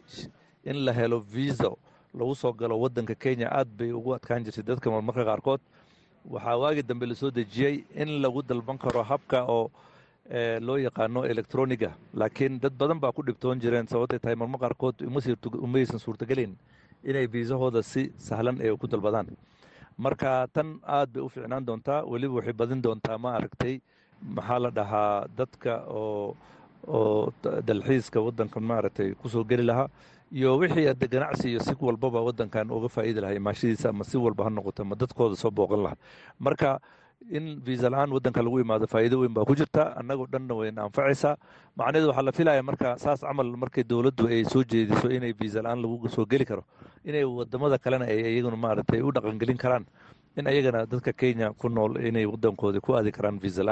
in 0.65 0.83
la 0.85 0.93
helo 0.93 1.19
visa 1.19 1.69
lagu 2.13 2.35
soo 2.35 2.53
galo 2.53 2.79
waddanka 2.79 3.15
kenya 3.15 3.47
aad 3.51 3.67
bay 3.77 3.91
ugu 3.91 4.13
adkaan 4.15 4.43
jirtay 4.43 4.63
dadka 4.63 4.91
marmarka 4.91 5.23
qaarkood. 5.25 5.61
Waxaa 6.29 6.57
waagi 6.57 6.83
dambe 6.83 7.05
la 7.05 7.15
soo 7.15 7.31
dejiyey 7.31 7.83
in 7.95 8.21
lagu 8.21 8.43
dalban 8.43 8.77
karo 8.77 9.03
habka 9.03 9.45
oo 9.47 9.71
loo 10.59 10.77
yaqaano 10.77 11.23
electroniga 11.25 11.93
laakiin 12.13 12.59
dad 12.59 12.73
badan 12.77 12.99
baa 12.99 13.11
ku 13.11 13.23
dhibtoon 13.23 13.59
jireen 13.61 13.87
sababtay 13.87 14.19
tahay 14.19 14.35
marmar 14.35 14.59
qaarkood 14.59 14.95
umaysan 15.63 15.99
suurtagelin 15.99 16.55
inay 17.03 17.27
viisahooda 17.27 17.83
si 17.83 18.11
sahlan 18.17 18.59
ee 18.61 18.75
ku 18.75 18.87
dalbadaan 18.87 19.27
marka 19.97 20.47
tan 20.53 20.79
aad 20.85 21.09
bay 21.13 21.21
u 21.25 21.29
fiicnaan 21.29 21.65
doontaa 21.67 22.03
weliba 22.11 22.33
waxay 22.39 22.53
badin 22.53 22.81
doontaa 22.85 23.17
ma 23.23 23.29
aragtay 23.37 23.73
maxaa 24.35 24.59
la 24.63 24.69
dhahaa 24.77 25.25
dadka 25.37 25.73
oo 25.99 26.35
oo 26.87 27.33
dalxiiska 27.67 28.19
waddankan 28.25 28.63
maaragtay 28.63 29.09
ku 29.21 29.29
soo 29.29 29.43
geli 29.43 29.63
lahaa 29.63 29.87
iyo 30.31 30.57
wixii 30.61 30.87
ade 30.91 31.07
ganacsi 31.07 31.49
iyo 31.51 31.59
si 31.65 31.73
walbaba 31.87 32.19
waddankan 32.27 32.71
uga 32.71 32.87
faa'iidi 32.95 33.21
lahaa 33.21 33.35
imaashadiisa 33.41 33.89
ama 33.89 34.03
si 34.03 34.17
walba 34.17 34.43
ha 34.43 34.49
noqoto 34.49 34.81
ama 34.83 34.95
dadkooda 34.95 35.35
soo 35.35 35.51
booqan 35.51 35.81
lahaa. 35.85 35.97
Marka 36.39 36.79
in 37.31 37.59
viisa 37.65 37.89
la'aan 37.93 38.11
waddanka 38.15 38.41
lagu 38.45 38.59
imaado 38.63 38.85
faa'iido 38.87 39.19
weyn 39.21 39.33
baa 39.33 39.45
ku 39.45 39.55
jirta. 39.55 39.83
Annagoo 39.99 40.27
dhanna 40.33 40.53
wayna 40.59 40.81
anfacaysaa 40.87 41.35
macnaheedu 41.79 42.07
waxaa 42.11 42.25
la 42.27 42.31
filaya 42.31 42.63
marka 42.69 42.97
saas 43.03 43.21
camal 43.21 43.49
markay 43.63 43.83
dowladdu 43.83 44.27
ay 44.33 44.43
soo 44.53 44.63
jeediso 44.63 45.07
inay 45.17 45.33
viisa 45.41 45.61
la'aan 45.65 45.81
lagu 45.83 46.09
soo 46.15 46.25
geli 46.25 46.45
karo 46.51 46.63
inay 47.05 47.23
waddamada 47.39 47.77
kalena 47.85 48.05
ay 48.13 48.19
iyaguna 48.35 48.57
maaragtay 48.65 49.01
u 49.01 49.11
dhaqangelin 49.11 49.57
karaan 49.63 49.85
in 50.37 50.47
ayagana 50.47 50.85
dadka 50.85 51.13
kenya 51.13 51.51
ku 51.57 51.69
nool 51.69 51.97
inay 52.07 52.25
waddankooda 52.25 52.79
ku 52.81 52.93
aadi 52.95 53.11
karaan 53.11 53.39
viisa 53.39 53.63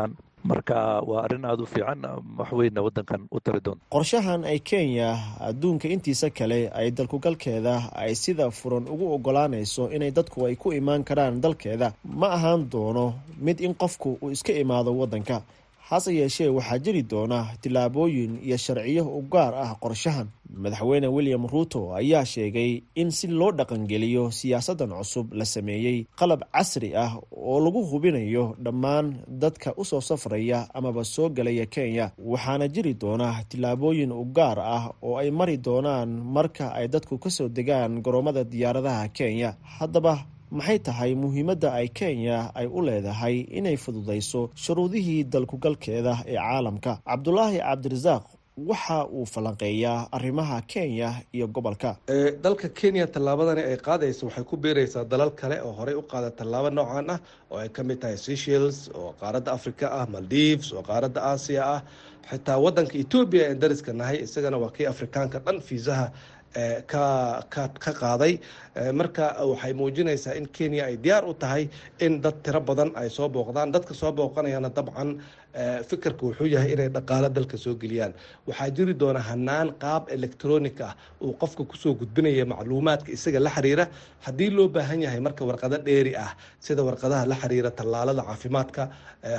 marka 0.45 1.01
waa 1.01 1.23
arrin 1.25 1.45
aada 1.45 1.63
u 1.63 1.65
fiican 1.65 2.01
wax 2.37 2.51
weynna 2.51 2.81
waddankan 2.85 3.21
u 3.31 3.39
tari 3.39 3.59
doonta 3.65 3.81
qorshahan 3.89 4.43
ay 4.45 4.59
kenya 4.59 5.17
adduunka 5.41 5.87
intiisa 5.89 6.29
kale 6.29 6.69
ay 6.69 6.91
dalkugalkeeda 6.91 7.89
ay 7.95 8.13
sida 8.15 8.51
furan 8.51 8.85
ugu 8.87 9.13
ogolaanayso 9.13 9.89
inay 9.95 10.11
dadku 10.11 10.45
ay 10.45 10.55
ku 10.55 10.73
imaan 10.73 11.03
karaan 11.03 11.41
dalkeeda. 11.41 11.93
Ma 12.05 12.27
ahaan 12.37 12.69
doono 12.69 13.13
mid 13.41 13.59
in 13.61 13.73
qofku 13.73 14.17
uu 14.21 14.31
iska 14.31 14.53
imaado 14.53 14.93
waddanka 14.97 15.41
hase 15.89 16.11
yeeshee 16.19 16.49
waxaa 16.57 16.79
jiri 16.85 17.01
doona 17.11 17.39
tillaabooyin 17.61 18.39
iyo 18.47 18.57
sharciyo 18.57 19.03
u 19.17 19.21
gaar 19.33 19.53
ah 19.55 19.75
qorshahan. 19.83 20.27
Madaxweyne 20.63 21.07
william 21.07 21.47
ruto 21.47 21.93
ayaa 21.95 22.25
sheegay 22.25 22.81
in 22.95 23.11
si 23.11 23.27
loo 23.27 23.51
dhaqangeliyo 23.51 24.31
siyaasadan 24.31 24.89
cusub 24.99 25.33
la 25.33 25.45
sameeyey 25.45 26.05
qalab 26.19 26.41
casri 26.53 26.95
ah 26.95 27.11
oo 27.31 27.59
lagu 27.65 27.81
hubinayo 27.91 28.55
dhammaan 28.65 29.07
dadka 29.27 29.73
u 29.77 29.83
soo 29.85 30.01
safraya 30.01 30.59
amaba 30.73 31.03
soo 31.03 31.29
galaya 31.29 31.65
kenya. 31.65 32.11
Waxaana 32.31 32.67
jiri 32.67 32.93
doona 32.93 33.43
tillaabooyin 33.49 34.11
u 34.11 34.23
gaar 34.37 34.59
ah 34.59 34.83
oo 35.03 35.17
ay 35.21 35.29
mari 35.31 35.57
doonaan 35.57 36.09
marka 36.35 36.65
ay 36.73 36.87
dadku 36.87 37.17
ka 37.23 37.29
soo 37.29 37.47
degaan 37.49 38.01
garoomada 38.01 38.43
diyaaradaha 38.43 39.07
kenya. 39.17 39.49
Haddaba 39.77 40.13
maxay 40.51 40.79
tahay 40.79 41.15
muhiimadda 41.15 41.73
ay 41.73 41.87
kenya 41.89 42.51
ay 42.55 42.67
u 42.67 42.81
leedahay 42.81 43.35
inay 43.59 43.77
fududayso 43.77 44.49
shuruudihii 44.55 45.23
dalkugalkeeda 45.23 46.13
ee 46.27 46.35
caalamka? 46.37 46.99
Cabdulaahi 47.07 47.59
cabdirasaaq 47.59 48.23
waxa 48.57 48.97
uu 49.07 49.25
falanqeeyaa 49.25 50.07
arrimaha 50.11 50.61
kenya 50.61 51.09
iyo 51.33 51.47
gobolka. 51.47 51.97
Dalka 52.43 52.69
kenya 52.69 53.07
tallaabadani 53.07 53.61
ay 53.71 53.77
qaadayso 53.77 54.25
waxay 54.27 54.43
ku 54.43 54.55
biiraysaa 54.57 55.03
dalal 55.03 55.31
kale 55.35 55.59
oo 55.61 55.71
horey 55.79 55.95
u 55.95 56.01
qaada 56.11 56.31
tallaabo 56.31 56.69
noocan 56.69 57.09
ah 57.09 57.19
oo 57.51 57.57
ay 57.59 57.69
ka 57.69 57.83
mid 57.83 57.99
tahay 57.99 58.17
seychelles 58.17 58.89
oo 58.95 59.11
qaaradda 59.19 59.51
africa 59.51 59.85
ah 59.91 60.05
maldives 60.07 60.71
oo 60.73 60.83
qaaradda 60.89 61.19
aasiya 61.31 61.63
ah 61.75 61.81
xitaa 62.29 62.57
waddanka 62.63 62.95
etoobiya 63.03 63.43
ee 63.51 63.55
dariska 63.63 63.91
nahay 63.93 64.17
isagana 64.25 64.57
waa 64.63 64.71
kii 64.75 64.85
afrikaanka 64.93 65.39
dhan 65.45 65.59
fiisaha 65.67 66.05
ka 66.87 67.43
qaaday. 68.01 68.39
Marka 68.93 69.35
waxay 69.51 69.73
muujinaysaa 69.73 70.35
in 70.39 70.47
kenya 70.47 70.85
ay 70.85 70.97
diyaar 70.97 71.23
u 71.27 71.33
tahay 71.33 71.69
in 71.99 72.21
dad 72.21 72.43
tiro 72.43 72.59
badan 72.61 72.91
ay 72.95 73.09
soo 73.09 73.29
booqdaan. 73.29 73.71
Dadka 73.71 73.93
soo 73.93 74.11
booqanayana 74.11 74.69
dabcan 74.69 75.19
fikirka 75.89 76.21
wuxuu 76.27 76.47
yahay 76.55 76.71
inay 76.75 76.89
dhaqaalo 76.89 77.29
dalka 77.29 77.57
soo 77.57 77.75
geliyaan. 77.75 78.13
Waxaa 78.47 78.69
jiri 78.75 78.93
doona 78.93 79.19
hanaan 79.29 79.71
qaab 79.83 80.03
electronic 80.09 80.81
ah 80.81 80.93
uu 81.21 81.33
qofka 81.41 81.63
ku 81.63 81.75
soo 81.77 81.93
gudbinaya 81.95 82.45
macluumaadka 82.45 83.09
isaga 83.11 83.39
la 83.39 83.49
xiriira. 83.49 83.85
Haddii 84.25 84.49
loo 84.57 84.67
baahan 84.67 85.01
yahay 85.05 85.19
marka 85.19 85.45
warqado 85.45 85.77
dheeri 85.85 86.15
ah 86.15 86.31
sida 86.59 86.83
warqadaha 86.83 87.25
la 87.31 87.35
xiriira 87.35 87.71
tallaalada 87.71 88.21
caafimaadka 88.29 88.83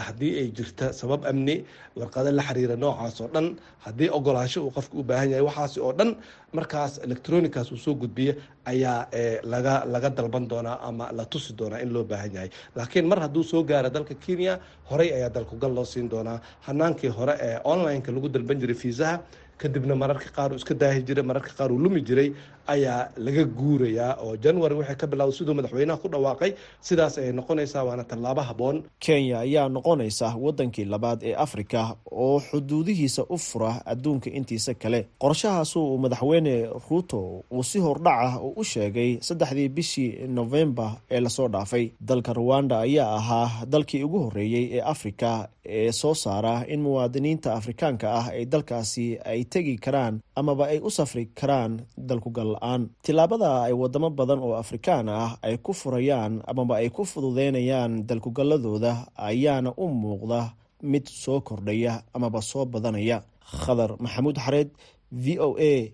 haddii 0.07 0.33
ay 0.41 0.49
jirta 0.57 0.93
sabab 0.93 1.25
amni 1.31 1.57
warqado 2.01 2.31
la 2.39 2.43
xiriira 2.49 2.77
noocaas 2.77 3.21
oo 3.21 3.29
dhan 3.35 3.47
haddii 3.85 4.09
ogolaansho 4.19 4.61
uu 4.67 4.71
qofka 4.77 4.95
u 4.99 5.03
baahan 5.03 5.31
yahay 5.31 5.45
waxaas 5.49 5.79
oo 5.79 5.93
dhan 5.99 6.11
markaas 6.57 6.93
electronicaas 7.07 7.69
uu 7.73 7.77
soo 7.85 7.95
gudbiya 7.95 8.35
ayaa 8.73 9.07
laga 9.53 9.75
laga 9.95 10.11
dalban 10.11 10.49
doonaa 10.51 10.79
ama 10.89 11.11
la 11.19 11.25
tusi 11.33 11.53
doonaa 11.59 11.81
in 11.85 11.91
loo 11.95 12.05
baahan 12.05 12.33
yahay. 12.37 12.51
Laakiin 12.77 13.07
mar 13.11 13.19
hadduu 13.25 13.43
soo 13.45 13.63
gaaro 13.71 13.91
dalka 13.91 14.15
kenya 14.25 14.59
horey 14.91 15.11
ayaa 15.19 15.31
dalkugal 15.37 15.73
loo 15.77 15.85
siin 15.85 16.06
doonaa. 16.13 16.41
Hanaankii 16.67 17.09
hore 17.19 17.35
ee 17.49 17.59
online-ka 17.65 18.13
lagu 18.13 18.29
dalban 18.29 18.59
jiray 18.61 18.75
fiisaha 18.83 19.21
kadibna 19.59 19.95
mararka 19.97 20.29
qaar 20.37 20.53
uu 20.53 20.57
iska 20.61 20.75
daahi 20.75 21.01
jiray 21.09 21.25
mararka 21.25 21.51
qaar 21.59 21.73
uu 21.73 21.79
lumi 21.85 22.01
jiray 22.09 22.29
ayaa 22.75 23.09
laga 23.17 23.45
guurayaa 23.59 24.13
oo 24.25 24.37
january 24.45 24.75
waxay 24.75 24.97
ka 25.01 25.07
bilowday 25.07 25.37
siduu 25.39 25.55
madaxweynaha 25.59 25.99
ku 26.03 26.09
dhawaaqay. 26.13 26.51
Sidaas 26.89 27.15
ayay 27.19 27.33
noqonaysaa 27.33 27.85
waana 27.89 28.05
tallaabo 28.05 28.43
habboon. 28.49 28.77
Kenya 29.05 29.39
ayaa 29.47 29.69
noqonaysa 29.77 30.27
waddankii 30.45 30.85
labaad 30.85 31.21
ee 31.23 31.35
afrika 31.35 31.97
oo 32.11 32.41
xuduudihiisa 32.49 33.23
u 33.31 33.39
fura 33.39 33.73
adduunka 33.93 34.29
intiisa 34.39 34.75
kale. 34.75 35.01
Qorshahaas 35.23 35.73
uu 35.77 35.99
madaxweyne 36.05 36.55
ruto 36.91 37.45
uu 37.51 37.63
si 37.71 37.79
hordhac 37.87 38.19
ah 38.27 38.35
uu 38.43 38.53
u 38.61 38.65
sheegay 38.65 39.11
saddexdii 39.29 39.69
bishii 39.77 40.11
novembar 40.39 40.91
ee 41.11 41.21
la 41.21 41.29
soo 41.37 41.49
dhaafay. 41.49 41.85
Dalka 42.01 42.33
ruwanda 42.33 42.81
ayaa 42.87 43.15
ahaa 43.21 43.49
dalkii 43.73 44.03
ugu 44.05 44.19
horreeyey 44.25 44.65
ee 44.77 44.81
afrika 44.95 45.49
ee 45.69 45.93
soo 45.93 46.15
saara 46.15 46.65
in 46.69 46.81
muwaadiniinta 46.83 47.55
afrikaanka 47.55 48.07
ah 48.21 48.27
ee 48.39 48.45
dalkaasi 48.53 49.19
ay 49.25 49.45
tegi 49.45 49.77
karaan 49.85 50.21
amaba 50.41 50.65
ay 50.73 50.79
u 50.83 50.91
safri 50.91 51.25
karaan 51.41 51.73
dalkugal 52.09 52.49
la'aan. 52.55 52.83
Tillaabada 53.03 53.51
ay 53.67 53.73
wadamo 53.73 54.11
badan 54.11 54.39
oo 54.39 54.55
afrikaan 54.63 55.09
ah 55.09 55.39
ay 55.43 55.57
ku 55.59 55.73
furayaan 55.73 56.43
amaba 56.51 56.75
ay 56.81 56.89
ku 56.91 57.03
fududeynayaan 57.05 58.07
dalkugalladooda 58.09 58.93
ayaana 59.17 59.71
u 59.77 59.89
muuqda 59.89 60.41
mid 60.83 61.07
soo 61.09 61.41
kordhaya 61.41 62.03
amaba 62.15 62.41
soo 62.43 62.65
badanaya. 62.65 63.23
Khadar 63.63 63.91
maxamuud 64.05 64.37
xareed 64.45 64.71
v 65.13 65.39
o 65.39 65.49
a 65.59 65.93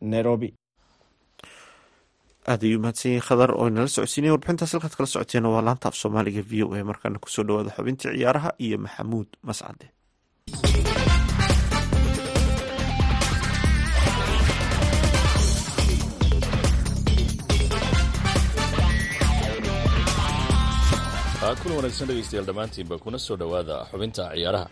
nairobi 0.00 0.54
aad 2.52 2.62
ayuu 2.66 2.80
mahadsan 2.84 3.10
yahay 3.12 3.26
khadar 3.28 3.50
oo 3.58 3.66
inala 3.70 3.88
socodsiinaya 3.94 4.32
warbixintaas 4.34 4.72
halkaad 4.74 4.94
kala 4.96 5.08
socoteena 5.14 5.48
waa 5.54 5.64
laanta 5.68 5.86
af 5.90 5.96
soomaaliga 6.02 6.42
v 6.50 6.52
o 6.64 6.68
a. 6.78 6.80
Markaana 6.90 7.22
ku 7.22 7.28
soo 7.34 7.44
dhawaada 7.48 7.76
xubintii 7.76 8.12
ciyaaraha 8.16 8.50
iyo 8.66 8.76
maxamuud 8.84 9.28
mascade. 9.48 9.86
Kulan 21.62 21.76
wanaagsan 21.80 22.06
dhegeystayaal 22.08 22.46
dhammaantiinba 22.46 22.96
kuna 23.02 23.18
soo 23.18 23.36
dhowaada 23.40 23.76
xubinta 23.90 24.24
ciyaaraha. 24.34 24.66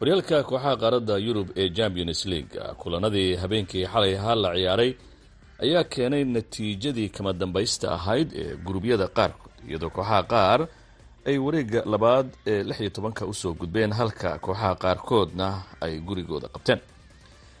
Horyaalka 0.00 0.36
kooxaha 0.48 0.72
qaaradda 0.82 1.16
yurub 1.26 1.48
ee 1.56 1.68
champions 1.78 2.20
league 2.32 2.54
kulanadii 2.82 3.36
habeenkii 3.42 3.86
xalay 3.92 4.14
ahaa 4.18 4.34
la 4.44 4.50
ciyaaray 4.58 4.90
ayaa 5.64 5.84
keenay 5.84 6.24
natiijadii 6.24 7.08
kama 7.08 7.32
dambaysta 7.32 7.86
ahayd 7.96 8.28
ee 8.42 8.56
gurubyada 8.66 9.06
qaarkood 9.16 9.52
iyadoo 9.68 9.90
kooxaha 9.96 10.22
qaar 10.32 10.60
ay 11.28 11.36
wareega 11.38 11.80
labaad 11.92 12.26
ee 12.46 12.62
lix 12.68 12.80
iyo 12.80 12.90
tobanka 12.90 13.26
u 13.26 13.34
soo 13.34 13.52
gudbeen 13.60 13.92
halka 13.92 14.38
kooxaha 14.38 14.74
qaarkoodna 14.82 15.48
ay 15.80 15.94
gurigooda 16.00 16.48
qabteen. 16.54 16.80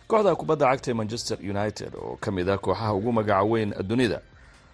Kooxda 0.08 0.34
kubadda 0.40 0.66
cagta 0.70 0.90
ee 0.90 0.94
manchester 0.94 1.38
united 1.54 1.92
oo 1.94 2.16
ka 2.20 2.30
mid 2.36 2.48
ah 2.48 2.58
kooxaha 2.58 2.94
ugu 2.94 3.12
magaca 3.12 3.42
weyn 3.50 3.70
dunida 3.90 4.18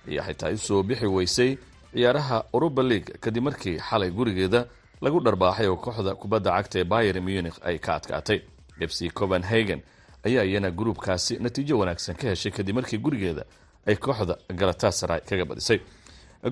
ayaa 0.09 0.25
xitaa 0.29 0.51
u 0.51 0.59
soo 0.59 0.83
bixi 0.83 1.07
weysay 1.07 1.51
ciyaaraha 1.95 2.45
europa 2.55 2.83
league 2.83 3.13
kadib 3.21 3.43
markii 3.45 3.77
xalay 3.89 4.11
gurigeeda 4.11 4.61
lagu 5.01 5.21
dharbaaxay 5.21 5.67
oo 5.69 5.77
kooxda 5.77 6.15
kubadda 6.15 6.51
cagta 6.57 6.77
ee 6.81 6.85
bayer 6.85 7.17
munich 7.23 7.59
ay 7.69 7.79
ka 7.79 7.95
adkaatay. 7.99 8.41
F 8.81 8.91
c 8.97 9.11
copenhagen 9.11 9.81
ayaa 10.27 10.45
iyana 10.45 10.71
gruubkaasi 10.71 11.39
natiijo 11.45 11.79
wanaagsan 11.79 12.17
ka 12.17 12.29
heshay 12.33 12.53
kadib 12.53 12.75
markii 12.77 12.99
gurigeeda 12.99 13.45
ay 13.87 13.97
kooxda 13.97 14.35
galatasaray 14.61 15.21
kaga 15.29 15.45
badisay. 15.45 15.79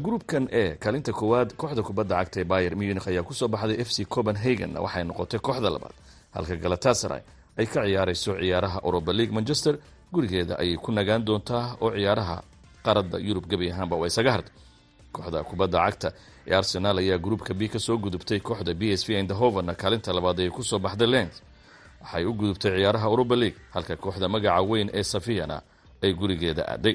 Gruubkan 0.04 0.48
ee 0.52 0.74
kaalinta 0.82 1.12
koowaad 1.12 1.54
kooxda 1.56 1.82
kubadda 1.82 2.16
cagta 2.18 2.40
ee 2.40 2.44
bayer 2.44 2.74
munich 2.76 3.06
ayaa 3.08 3.22
ku 3.22 3.34
soo 3.34 3.48
baxday 3.48 3.78
f 3.80 3.90
c 3.92 4.04
copenhagen 4.04 4.76
waxay 4.78 5.04
noqotay 5.04 5.40
kooxda 5.40 5.70
labaad. 5.70 5.94
Halka 6.34 6.56
galatasaray 6.56 7.22
ay 7.58 7.66
ka 7.66 7.80
ciyaarayso 7.86 8.32
ciyaaraha 8.40 8.80
europa 8.84 9.12
league 9.12 9.34
manchester 9.34 9.78
gurigeeda 10.12 10.58
ayay 10.58 10.76
ku 10.76 10.92
nagaan 10.92 11.24
doontaa 11.24 11.76
oo 11.80 11.90
ciyaaraha 11.94 12.42
qaarada 12.84 13.18
yurub 13.18 13.46
gebi 13.50 13.70
ahaanba 13.72 13.96
waa 13.96 14.06
isaga 14.06 14.32
hartay. 14.32 14.52
Kooxda 15.12 15.44
kubadda 15.44 15.78
cagta 15.86 16.08
ee 16.48 16.54
arsenal 16.54 16.98
ayaa 16.98 17.18
gruubka 17.18 17.54
b 17.54 17.68
ka 17.68 17.78
soo 17.78 17.96
gudubtay 17.98 18.40
kooxda 18.40 18.74
b 18.74 18.82
s 18.96 19.06
v 19.08 19.20
indahovenna 19.20 19.74
kaalinta 19.74 20.12
labaad 20.12 20.40
ay 20.40 20.50
ku 20.50 20.62
soo 20.64 20.78
baxday 20.78 21.06
lens 21.06 21.42
waxay 22.06 22.24
u 22.24 22.32
gudubtay 22.38 22.70
ciyaaraha 22.78 23.06
europa 23.12 23.36
league 23.42 23.58
halka 23.74 23.96
kooxda 23.96 24.28
magaca 24.34 24.62
weyn 24.70 24.88
ee 24.94 25.02
safiyana 25.02 25.56
ay 26.02 26.12
gurigeeda 26.20 26.62
aaday 26.74 26.94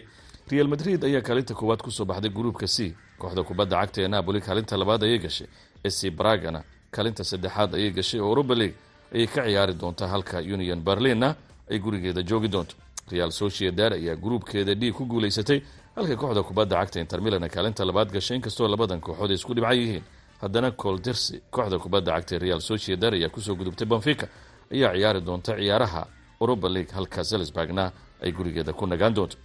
real 0.52 0.68
madrid 0.74 1.04
ayaa 1.10 1.22
kaalinta 1.28 1.54
koowaad 1.60 1.82
ku 1.86 1.92
soo 1.92 2.06
baxday 2.06 2.30
gruubka 2.32 2.68
c 2.68 2.96
kooxda 3.22 3.44
kubadda 3.44 3.76
cagta 3.82 4.00
ee 4.02 4.08
napoli 4.08 4.40
kaalinta 4.42 4.78
labaad 4.78 5.04
ayay 5.04 5.20
gashay. 5.20 5.48
Sc 5.94 6.02
bragana 6.20 6.64
kaalinta 6.96 7.24
saddexaad 7.24 7.76
ayay 7.78 7.92
gashay 7.92 8.20
oo 8.20 8.28
europa 8.32 8.56
league 8.56 8.76
ayay 9.16 9.28
ka 9.28 9.42
ciyaari 9.48 9.74
doontaa 9.82 10.08
halka 10.14 10.38
union 10.56 10.80
berlinna 10.88 11.30
ay 11.72 11.80
gurigeeda 11.80 12.22
joogi 12.30 12.48
doonto. 12.48 12.76
Real 13.12 13.32
sociedad 13.32 13.94
ayaa 13.94 14.16
gruubkeeda 14.16 14.76
d 14.76 14.92
ku 14.92 15.06
guuleysatay 15.06 15.60
halka 15.96 16.16
kooxda 16.22 16.42
kubadda 16.44 16.76
cagta 16.82 16.98
inter 17.04 17.20
milan 17.22 17.46
kaalinta 17.50 17.86
labaad 17.86 18.10
gashay 18.16 18.36
inkastoo 18.38 18.68
labadan 18.68 19.00
kooxood 19.06 19.32
ay 19.32 19.36
isku 19.40 19.54
dhibcan 19.54 19.78
yihiin. 19.82 20.04
Haddana 20.42 20.72
coldersi 20.72 21.42
kooxda 21.56 21.78
kubadda 21.84 22.12
cagta 22.18 22.36
real 22.40 22.62
sociedad 22.62 23.14
ayaa 23.14 23.30
ku 23.30 23.40
soo 23.42 23.56
gudubtay 23.56 23.86
benfica 23.88 24.28
ayaa 24.74 24.94
ciyaari 24.94 25.22
doonta 25.22 25.56
ciyaaraha 25.56 26.02
europa 26.42 26.68
league 26.70 26.92
halka 26.94 27.24
selsburgna 27.24 27.92
ay 28.24 28.32
gurigeeda 28.32 28.74
ku 28.74 28.86
nagaan 28.88 29.14
doonto. 29.14 29.38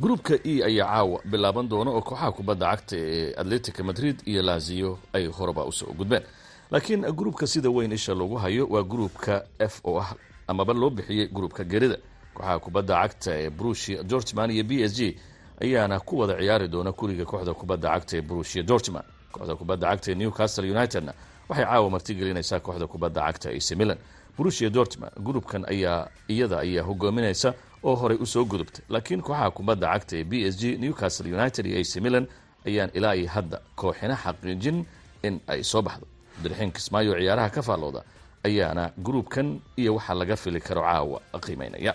Gruubka 0.00 0.34
e 0.44 0.62
ayaa 0.64 0.86
caawa 0.88 1.20
bilaaban 1.24 1.68
doona 1.68 1.90
oo 1.90 2.00
kooxaha 2.02 2.32
kubadda 2.32 2.66
cagta 2.70 2.96
ee 2.96 3.34
atletica 3.36 3.82
madrid 3.84 4.16
iyo 4.26 4.42
lazio 4.42 4.98
ay 5.12 5.26
horeba 5.26 5.64
u 5.64 5.72
soo 5.72 5.92
gudbeen. 5.92 6.22
Laakiin 6.70 7.02
gruubka 7.12 7.46
sida 7.46 7.70
weyn 7.70 7.92
isha 7.92 8.14
lagu 8.14 8.34
hayo 8.36 8.66
waa 8.70 8.82
gruubka 8.82 9.44
f 9.58 9.80
oo 9.84 9.98
ah 10.00 10.14
amaba 10.48 10.72
loo 10.72 10.90
bixiyey 10.90 11.28
gruubka 11.28 11.64
gerida. 11.64 11.96
Kooxaha 12.34 12.58
kubadda 12.58 12.94
cagta 13.02 13.30
ee 13.40 13.50
brusia 13.50 14.02
dortman 14.02 14.50
iyo 14.50 14.64
b 14.64 14.72
s 14.82 14.92
g 14.96 15.16
ayaana 15.60 16.00
ku 16.00 16.18
wada 16.18 16.34
ciyaari 16.40 16.68
doona 16.68 16.92
kuriga 16.92 17.24
kooxda 17.24 17.54
kubadda 17.54 17.88
cagta 17.90 18.16
ee 18.16 18.20
brusia 18.22 18.62
dortman 18.62 19.02
kooxda 19.32 19.54
kubadda 19.56 19.86
cagta 19.90 20.10
ee 20.10 20.14
newcastle 20.14 20.70
unitedna 20.70 21.12
waxay 21.48 21.64
caawa 21.66 21.90
martigelinaysaa 21.90 22.60
kooxda 22.60 22.86
kubadda 22.86 23.20
cagta 23.26 23.48
ac 23.50 23.68
milan 23.76 23.98
brusia 24.40 24.70
dortman 24.76 25.10
gruubkan 25.26 25.62
ayaa 25.72 26.08
iyada 26.34 26.56
ayaa 26.64 26.84
hogaaminaysa 26.88 27.50
oo 27.88 27.94
horey 28.00 28.18
u 28.20 28.26
soo 28.26 28.44
gudubtay. 28.44 28.84
Laakiin 28.88 29.20
kooxaha 29.26 29.50
kubadda 29.56 29.86
cagta 29.92 30.14
ee 30.20 30.24
b 30.24 30.32
s 30.52 30.54
g 30.60 30.76
newcastle 30.84 31.28
united 31.38 31.64
iyo 31.66 31.78
ac 31.84 31.92
milan 32.04 32.24
ayaan 32.68 32.90
ilaa 32.98 33.14
iyo 33.20 33.28
hadda 33.34 33.58
kooxina 33.80 34.16
xaqiijin 34.24 34.78
in 35.26 35.34
ay 35.52 35.60
soo 35.72 35.82
baxdo. 35.82 36.06
Abdiraxiin 36.38 36.72
kismaayo 36.76 37.12
ciyaaraha 37.20 37.50
ka 37.56 37.62
faallooda 37.68 38.00
ayaana 38.48 38.84
gruubkan 39.06 39.60
iyo 39.76 39.94
waxa 39.96 40.14
laga 40.20 40.36
fili 40.36 40.60
karo 40.60 40.82
caawa 40.88 41.18
qiimeynaya. 41.44 41.92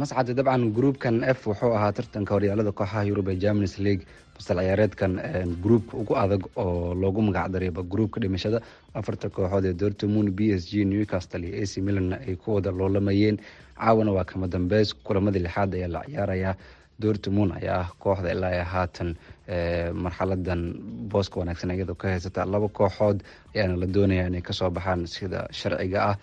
Mascade 0.00 0.32
dabcan 0.38 0.72
gruubkan 0.76 1.20
f 1.36 1.46
wuxuu 1.46 1.72
ahaa 1.76 1.92
tartanka 1.92 2.30
horyaalada 2.34 2.72
kooxaha 2.72 3.04
yurub 3.08 3.28
ee 3.28 3.36
germanis 3.44 3.78
league 3.86 4.04
basal 4.44 4.58
ciyaareedkan 4.60 5.12
gruubka 5.62 5.96
ugu 5.96 6.14
adag 6.16 6.42
oo 6.56 6.94
loogu 6.94 7.20
magacdarayba 7.22 7.82
gruubka 7.82 8.20
dhimashada 8.20 8.60
afarta 8.94 9.28
kooxood 9.36 9.64
ee 9.64 9.72
dortmund 9.82 10.30
b 10.36 10.52
s 10.58 10.62
g 10.70 10.84
newcastle 10.84 11.44
iyo 11.48 11.62
ac 11.64 11.72
milanna 11.86 12.16
ay 12.28 12.36
ku 12.36 12.54
wada 12.56 12.70
loolamayeen 12.70 13.38
caawana 13.78 14.12
waa 14.16 14.24
kama 14.24 14.46
dambeys 14.54 14.94
kulamadii 15.06 15.38
lixaad 15.46 15.74
ayaa 15.74 15.88
la 15.94 16.02
ciyaarayaa 16.08 16.54
dortmund 17.02 17.52
ayaa 17.58 17.80
ah 17.80 17.88
kooxda 18.02 18.30
ilaa 18.32 18.64
haatan 18.64 19.10
marxaladan 20.04 20.62
booska 21.10 21.40
wanaagsan 21.40 21.70
iyadoo 21.70 21.94
ka 21.94 22.08
haysata 22.08 22.44
laba 22.44 22.68
kooxood 22.68 23.18
ayaana 23.54 23.76
la 23.76 23.86
doonaya 23.86 24.26
inay 24.30 24.40
ka 24.42 24.52
soo 24.52 24.70
baxaan 24.70 25.06
sida 25.06 25.48
sharciga 25.52 26.00
ah. 26.10 26.16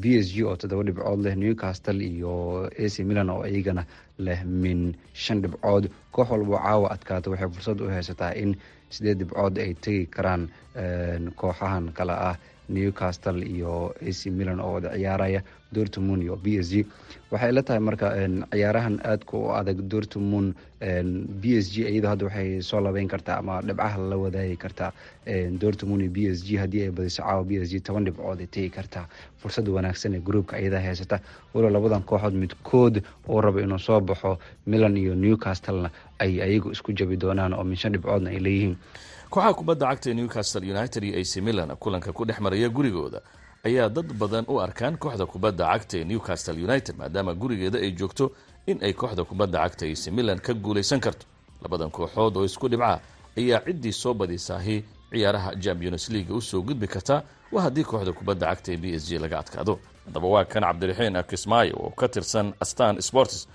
B 0.00 0.04
s 0.22 0.30
g 0.34 0.44
oo 0.46 0.54
toddoba 0.56 0.82
dhibcood 0.86 1.20
leh 1.26 1.34
newcastle 1.34 1.98
iyo 1.98 2.70
ac 2.70 2.94
milan 3.08 3.30
oo 3.30 3.42
iyagana 3.46 3.82
leh 4.18 4.44
min 4.46 4.94
shan 5.12 5.42
dhibcood. 5.42 5.90
Koox 6.14 6.30
walbo 6.30 6.54
caawa 6.58 6.90
adkaata 6.94 7.30
waxay 7.30 7.48
fursad 7.54 7.80
u 7.82 7.88
haysataa 7.90 8.30
in 8.42 8.54
sideed 8.94 9.18
dhibcood 9.18 9.58
ay 9.58 9.74
tegi 9.74 10.06
karaan 10.06 10.42
kooxahan 11.34 11.90
kale 11.98 12.12
ah 12.14 12.36
newcastle 12.68 13.42
iyo 13.46 13.94
ac 14.08 14.26
milan 14.30 14.60
oo 14.60 14.72
wada 14.74 14.90
ciyaaraya 14.96 15.42
dortmund 15.72 16.22
iyo 16.22 16.36
b 16.36 16.46
s 16.62 16.70
g. 16.70 16.86
Waxay 17.30 17.52
la 17.52 17.62
tahay 17.62 17.80
marka 17.80 18.12
ciyaarahan 18.52 19.00
aadka 19.04 19.36
u 19.36 19.50
adag 19.54 19.80
dortmund 19.88 20.54
b 21.42 21.44
s 21.58 21.66
g 21.72 21.82
iyadoo 21.90 22.08
hadda 22.10 22.24
waxay 22.26 22.62
soo 22.62 22.80
labeyn 22.80 23.08
kartaa 23.08 23.38
ama 23.38 23.60
dhibcaha 23.62 23.98
la 23.98 24.16
wadaagi 24.16 24.56
kartaa 24.56 24.92
dortmund 25.58 26.02
iyo 26.02 26.10
b 26.10 26.18
s 26.30 26.44
g. 26.46 26.56
Haddii 26.56 26.82
ay 26.82 26.90
badiso 26.90 27.22
caawa 27.22 27.44
b 27.44 27.58
s 27.60 27.70
g 27.70 27.80
toban 27.80 28.04
dhibcood 28.04 28.40
ay 28.40 28.46
tegi 28.46 28.70
kartaa. 28.70 29.08
Fursad 29.38 29.68
wanaagsan 29.68 30.14
ee 30.14 30.20
gruubka 30.20 30.58
iyada 30.60 30.80
haysata. 30.80 31.20
Walow 31.54 31.70
labadan 31.70 32.02
kooxood 32.02 32.34
midkood 32.34 33.02
uu 33.28 33.40
rabo 33.40 33.60
inuu 33.60 33.78
soo 33.78 34.00
baxo 34.00 34.38
milan 34.66 34.96
iyo 34.96 35.14
newcastlena 35.14 35.90
ay 36.18 36.40
ayagu 36.42 36.70
isku 36.72 36.92
jabi 36.92 37.16
doonaan 37.16 37.52
oo 37.54 37.64
min 37.64 37.76
shan 37.76 37.92
dhibcoodna 37.92 38.30
ay 38.30 38.38
leeyihiin 38.38 38.76
kooxaha 39.30 39.54
kubadda 39.54 39.86
cagta 39.90 40.10
ee 40.10 40.14
newcastle 40.14 40.70
united 40.74 41.04
iyo 41.04 41.18
ac 41.20 41.36
milan 41.42 41.76
kulanka 41.76 42.12
ku 42.12 42.24
dhex 42.24 42.38
maraya 42.40 42.68
gurigooda 42.68 43.20
ayaa 43.64 43.88
dad 43.88 44.12
badan 44.14 44.44
u 44.48 44.60
arkaan 44.60 44.96
kooxda 44.96 45.26
kubadda 45.26 45.64
cagta 45.72 45.98
ee 45.98 46.04
newcastle 46.04 46.64
united 46.64 46.96
maadaama 46.96 47.34
gurigeeda 47.34 47.78
ay 47.78 47.90
joogto 47.92 48.32
in 48.66 48.78
ay 48.82 48.92
kooxda 48.92 49.24
kubadda 49.24 49.58
cagta 49.58 49.86
ac 49.86 50.06
milan 50.12 50.38
ka 50.38 50.54
guulaysan 50.54 51.00
karto. 51.00 51.26
Labadan 51.62 51.90
kooxood 51.90 52.36
oo 52.36 52.44
isku 52.44 52.68
dhibca 52.68 53.00
ayaa 53.38 53.60
ciddii 53.66 53.92
soo 53.92 54.14
badisaahi 54.14 54.84
ciyaaraha 55.10 55.56
champions 55.56 56.08
leaga 56.08 56.34
u 56.34 56.40
soo 56.40 56.62
gudbi 56.62 56.86
kartaa 56.86 57.22
waa 57.52 57.62
haddii 57.62 57.84
kooxda 57.84 58.12
kubadda 58.12 58.46
cagta 58.46 58.72
ee 58.72 58.76
b 58.76 58.84
s 58.94 59.08
g 59.08 59.18
laga 59.18 59.38
adkaado. 59.38 59.78
Haddaba 60.06 60.28
waa 60.28 60.44
kan 60.44 60.62
cabdiraxiin 60.62 61.22
kismaayo 61.30 61.74
oo 61.76 61.90
ka 61.90 62.08
tirsan 62.08 62.54
astan 62.60 63.00
sports 63.02 63.48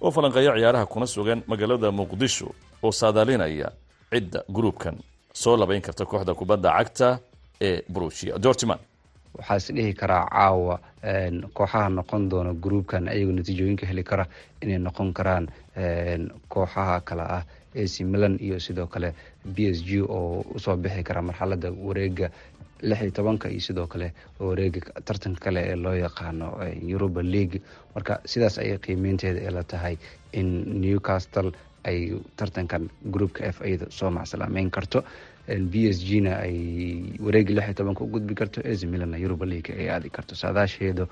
oo 0.00 0.10
falanqeeya 0.10 0.52
ciyaaraha 0.56 0.86
kuna 0.86 1.06
sugan 1.06 1.42
magaalada 1.46 1.90
muqdisho 1.92 2.48
oo 2.82 2.92
saadaalinaya 2.92 3.72
cidda 4.10 4.40
gruubkan 4.56 4.96
soo 5.32 5.56
labayn 5.56 5.82
karta 5.82 6.04
kooxda 6.04 6.34
kubadda 6.34 6.70
cagta 6.78 7.18
ee 7.60 7.82
brusia 7.94 8.38
dortman 8.38 8.78
waxaa 9.38 9.56
is 9.60 9.66
dhihi 9.76 9.92
karaa 10.00 10.24
caawa 10.34 10.76
kooxaha 11.56 11.88
noqon 11.98 12.28
doona 12.30 12.52
gruubkan 12.64 13.08
ayagoo 13.08 13.32
natiijooyinka 13.38 13.86
heli 13.90 14.02
kara 14.10 14.24
inay 14.62 14.78
noqon 14.78 15.12
karaan 15.18 15.44
kooxaha 16.48 17.00
kale 17.08 17.22
ah 17.22 17.44
ac 17.82 17.94
milan 18.12 18.38
iyo 18.40 18.58
sidoo 18.60 18.86
kale 18.86 19.14
b 19.54 19.56
s 19.76 19.78
g 19.84 20.00
oo 20.02 20.44
u 20.54 20.58
soo 20.58 20.76
bixi 20.76 21.02
kara 21.08 21.22
marxalada 21.22 21.70
wareega 21.70 22.30
lix 22.82 23.00
iyo 23.02 23.10
tobanka 23.10 23.48
iyo 23.50 23.60
sidoo 23.60 23.86
kale 23.86 24.12
wareega 24.40 24.80
tartanka 25.06 25.40
kale 25.44 25.60
ee 25.70 25.76
loo 25.76 25.94
yaqaano 25.94 26.46
europa 26.88 27.22
league. 27.22 27.60
Marka 27.94 28.20
sidaas 28.24 28.58
ayay 28.58 28.78
qiimeynteeda 28.78 29.40
ee 29.46 29.50
la 29.50 29.62
tahay 29.64 29.96
in 30.32 30.48
newcastle 30.80 31.52
ay 31.88 31.98
tartankan 32.38 32.88
groupka 33.14 33.44
f 33.54 33.58
iyada 33.68 33.86
soo 33.98 34.10
macsalaameyn 34.10 34.70
karto. 34.70 35.00
B 35.72 35.88
s 35.88 35.98
g 36.04 36.20
na 36.20 36.32
ay 36.44 36.56
wareegii 37.24 37.54
lix 37.56 37.64
iyo 37.68 37.74
tobanka 37.78 38.04
u 38.04 38.08
gudbi 38.14 38.34
karto. 38.40 38.60
Ac 38.60 38.80
milan 38.92 39.14
europa 39.16 39.44
league 39.52 39.72
ay 39.80 39.88
aadi 39.90 40.10
karto. 40.16 40.34
Saadaasheedu 40.42 41.04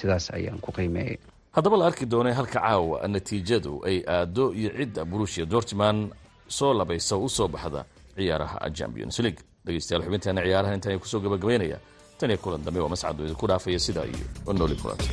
sidaas 0.00 0.30
ayaan 0.36 0.58
ku 0.64 0.72
qiimeeyay 0.72 1.18
haddaba 1.56 1.76
la 1.80 1.86
arki 1.90 2.04
doonay 2.12 2.32
halka 2.38 2.60
caawa 2.60 3.08
natiijadu 3.08 3.80
ay 3.88 3.98
aado 4.14 4.52
iyo 4.52 4.70
cidda 4.78 5.04
brusia 5.04 5.44
dortman 5.46 6.08
soo 6.48 6.72
labaysa 6.80 7.16
u 7.16 7.28
soo 7.28 7.48
baxda 7.48 7.84
ciyaaraha 8.16 8.70
champions 8.78 9.18
league. 9.24 9.40
Dhegeystayaal 9.64 10.04
xubinteena 10.06 10.40
ciyaaraha 10.46 10.74
intaan 10.76 10.98
ku 11.00 11.08
soo 11.08 11.20
gabagabaynaya 11.24 11.78
tan 12.18 12.30
iyo 12.32 12.38
kulan 12.44 12.64
dambe 12.64 12.80
waa 12.80 12.88
mascado 12.92 13.24
idinku 13.24 13.46
dhaafaya 13.50 13.78
sidaa 13.86 14.04
iyo 14.08 14.52
nooli 14.52 14.76
kulanta 14.80 15.04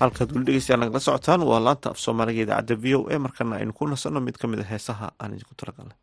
halkaad 0.00 0.32
weli 0.34 0.44
dhegeystayaal 0.48 0.80
nagala 0.82 1.00
socotaan 1.06 1.42
waa 1.50 1.60
laanta 1.66 1.90
af 1.92 1.98
soomaaliga 2.04 2.42
idaacadda 2.46 2.74
v 2.82 2.94
o 2.98 3.00
a. 3.14 3.18
Markana 3.26 3.54
aynu 3.60 3.72
ku 3.78 3.84
nasanno 3.92 4.20
mid 4.26 4.36
ka 4.40 4.46
mid 4.52 4.60
a 4.64 4.66
heesaha 4.72 5.06
aan 5.22 5.34
idinku 5.36 5.54
talagalnay 5.60 5.98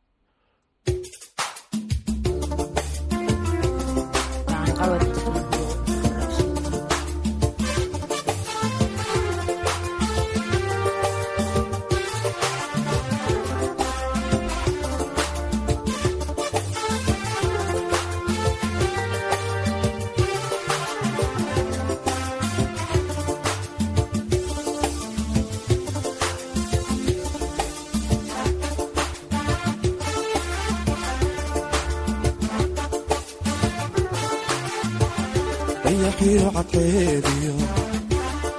dayaxiyo 36.22 36.50
cadceediyo 36.56 37.54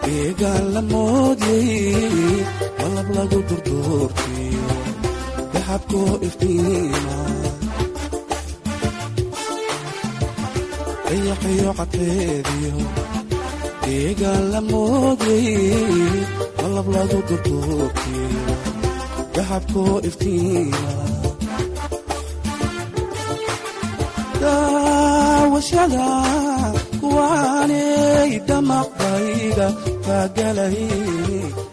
deegaan 0.05 0.65
la 0.75 0.83
moodyay 0.83 1.71
qalab 2.79 3.09
lagu 3.17 3.39
durduurtiyo. 3.49 4.65
Daxabkoo 5.53 6.13
iftiima. 6.27 7.19
Dayaxiyo 11.07 11.71
cadceediyo 11.79 12.75
deegaan 13.85 14.45
la 14.53 14.61
moodyay 14.71 15.47
qalab 16.59 16.87
lagu 16.97 17.19
durduurtiyo. 17.29 18.27
Daxabkoo 19.35 19.97
iftiima. 20.09 20.83
Daawashada 24.43 26.07
kuwaanay 27.13 28.33
damaqbayga 28.49 29.67
kaagalay 30.07 30.79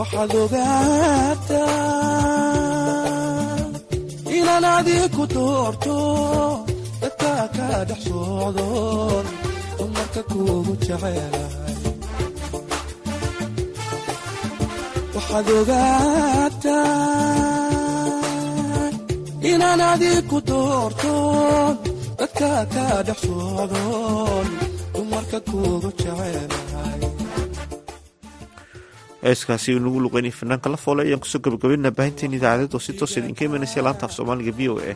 waxaad 0.00 0.32
ogaataa 0.42 1.76
inaan 4.38 4.64
socdoon 23.24 24.46
dumarka 24.94 25.38
kuugu 25.50 25.90
jecelahay 25.98 26.69
heeskaasi 29.22 29.70
nagu 29.84 30.00
luqeynay 30.04 30.32
fanaanka 30.40 30.68
la 30.72 30.76
foole 30.84 31.02
ayaan 31.04 31.20
ku 31.20 31.28
soo 31.32 31.40
gabagabaynaa 31.44 31.92
baahinteen 31.98 32.34
idaacadeed 32.38 32.74
oo 32.74 32.80
si 32.86 32.92
toos 32.98 33.16
idinka 33.16 33.44
imanaysa 33.44 33.82
laanta 33.86 34.06
af 34.06 34.12
soomaaliga 34.16 34.52
v 34.58 34.60
o 34.72 34.74
a. 34.90 34.92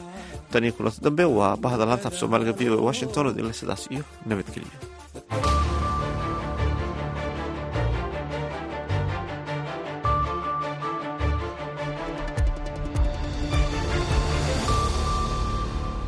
Tan 0.51 0.65
iyo 0.65 0.73
kulanta 0.77 1.01
dambe 1.05 1.25
waa 1.39 1.57
bahda 1.57 1.85
laanta 1.91 2.09
af 2.09 2.17
soomaaliga 2.21 2.53
v 2.59 2.71
o 2.71 2.75
a 2.81 2.85
washington 2.89 3.27
oo 3.27 3.33
idinle 3.35 3.53
sidaas 3.61 3.83
iyo 3.95 4.03
nabadgelyo 4.27 4.94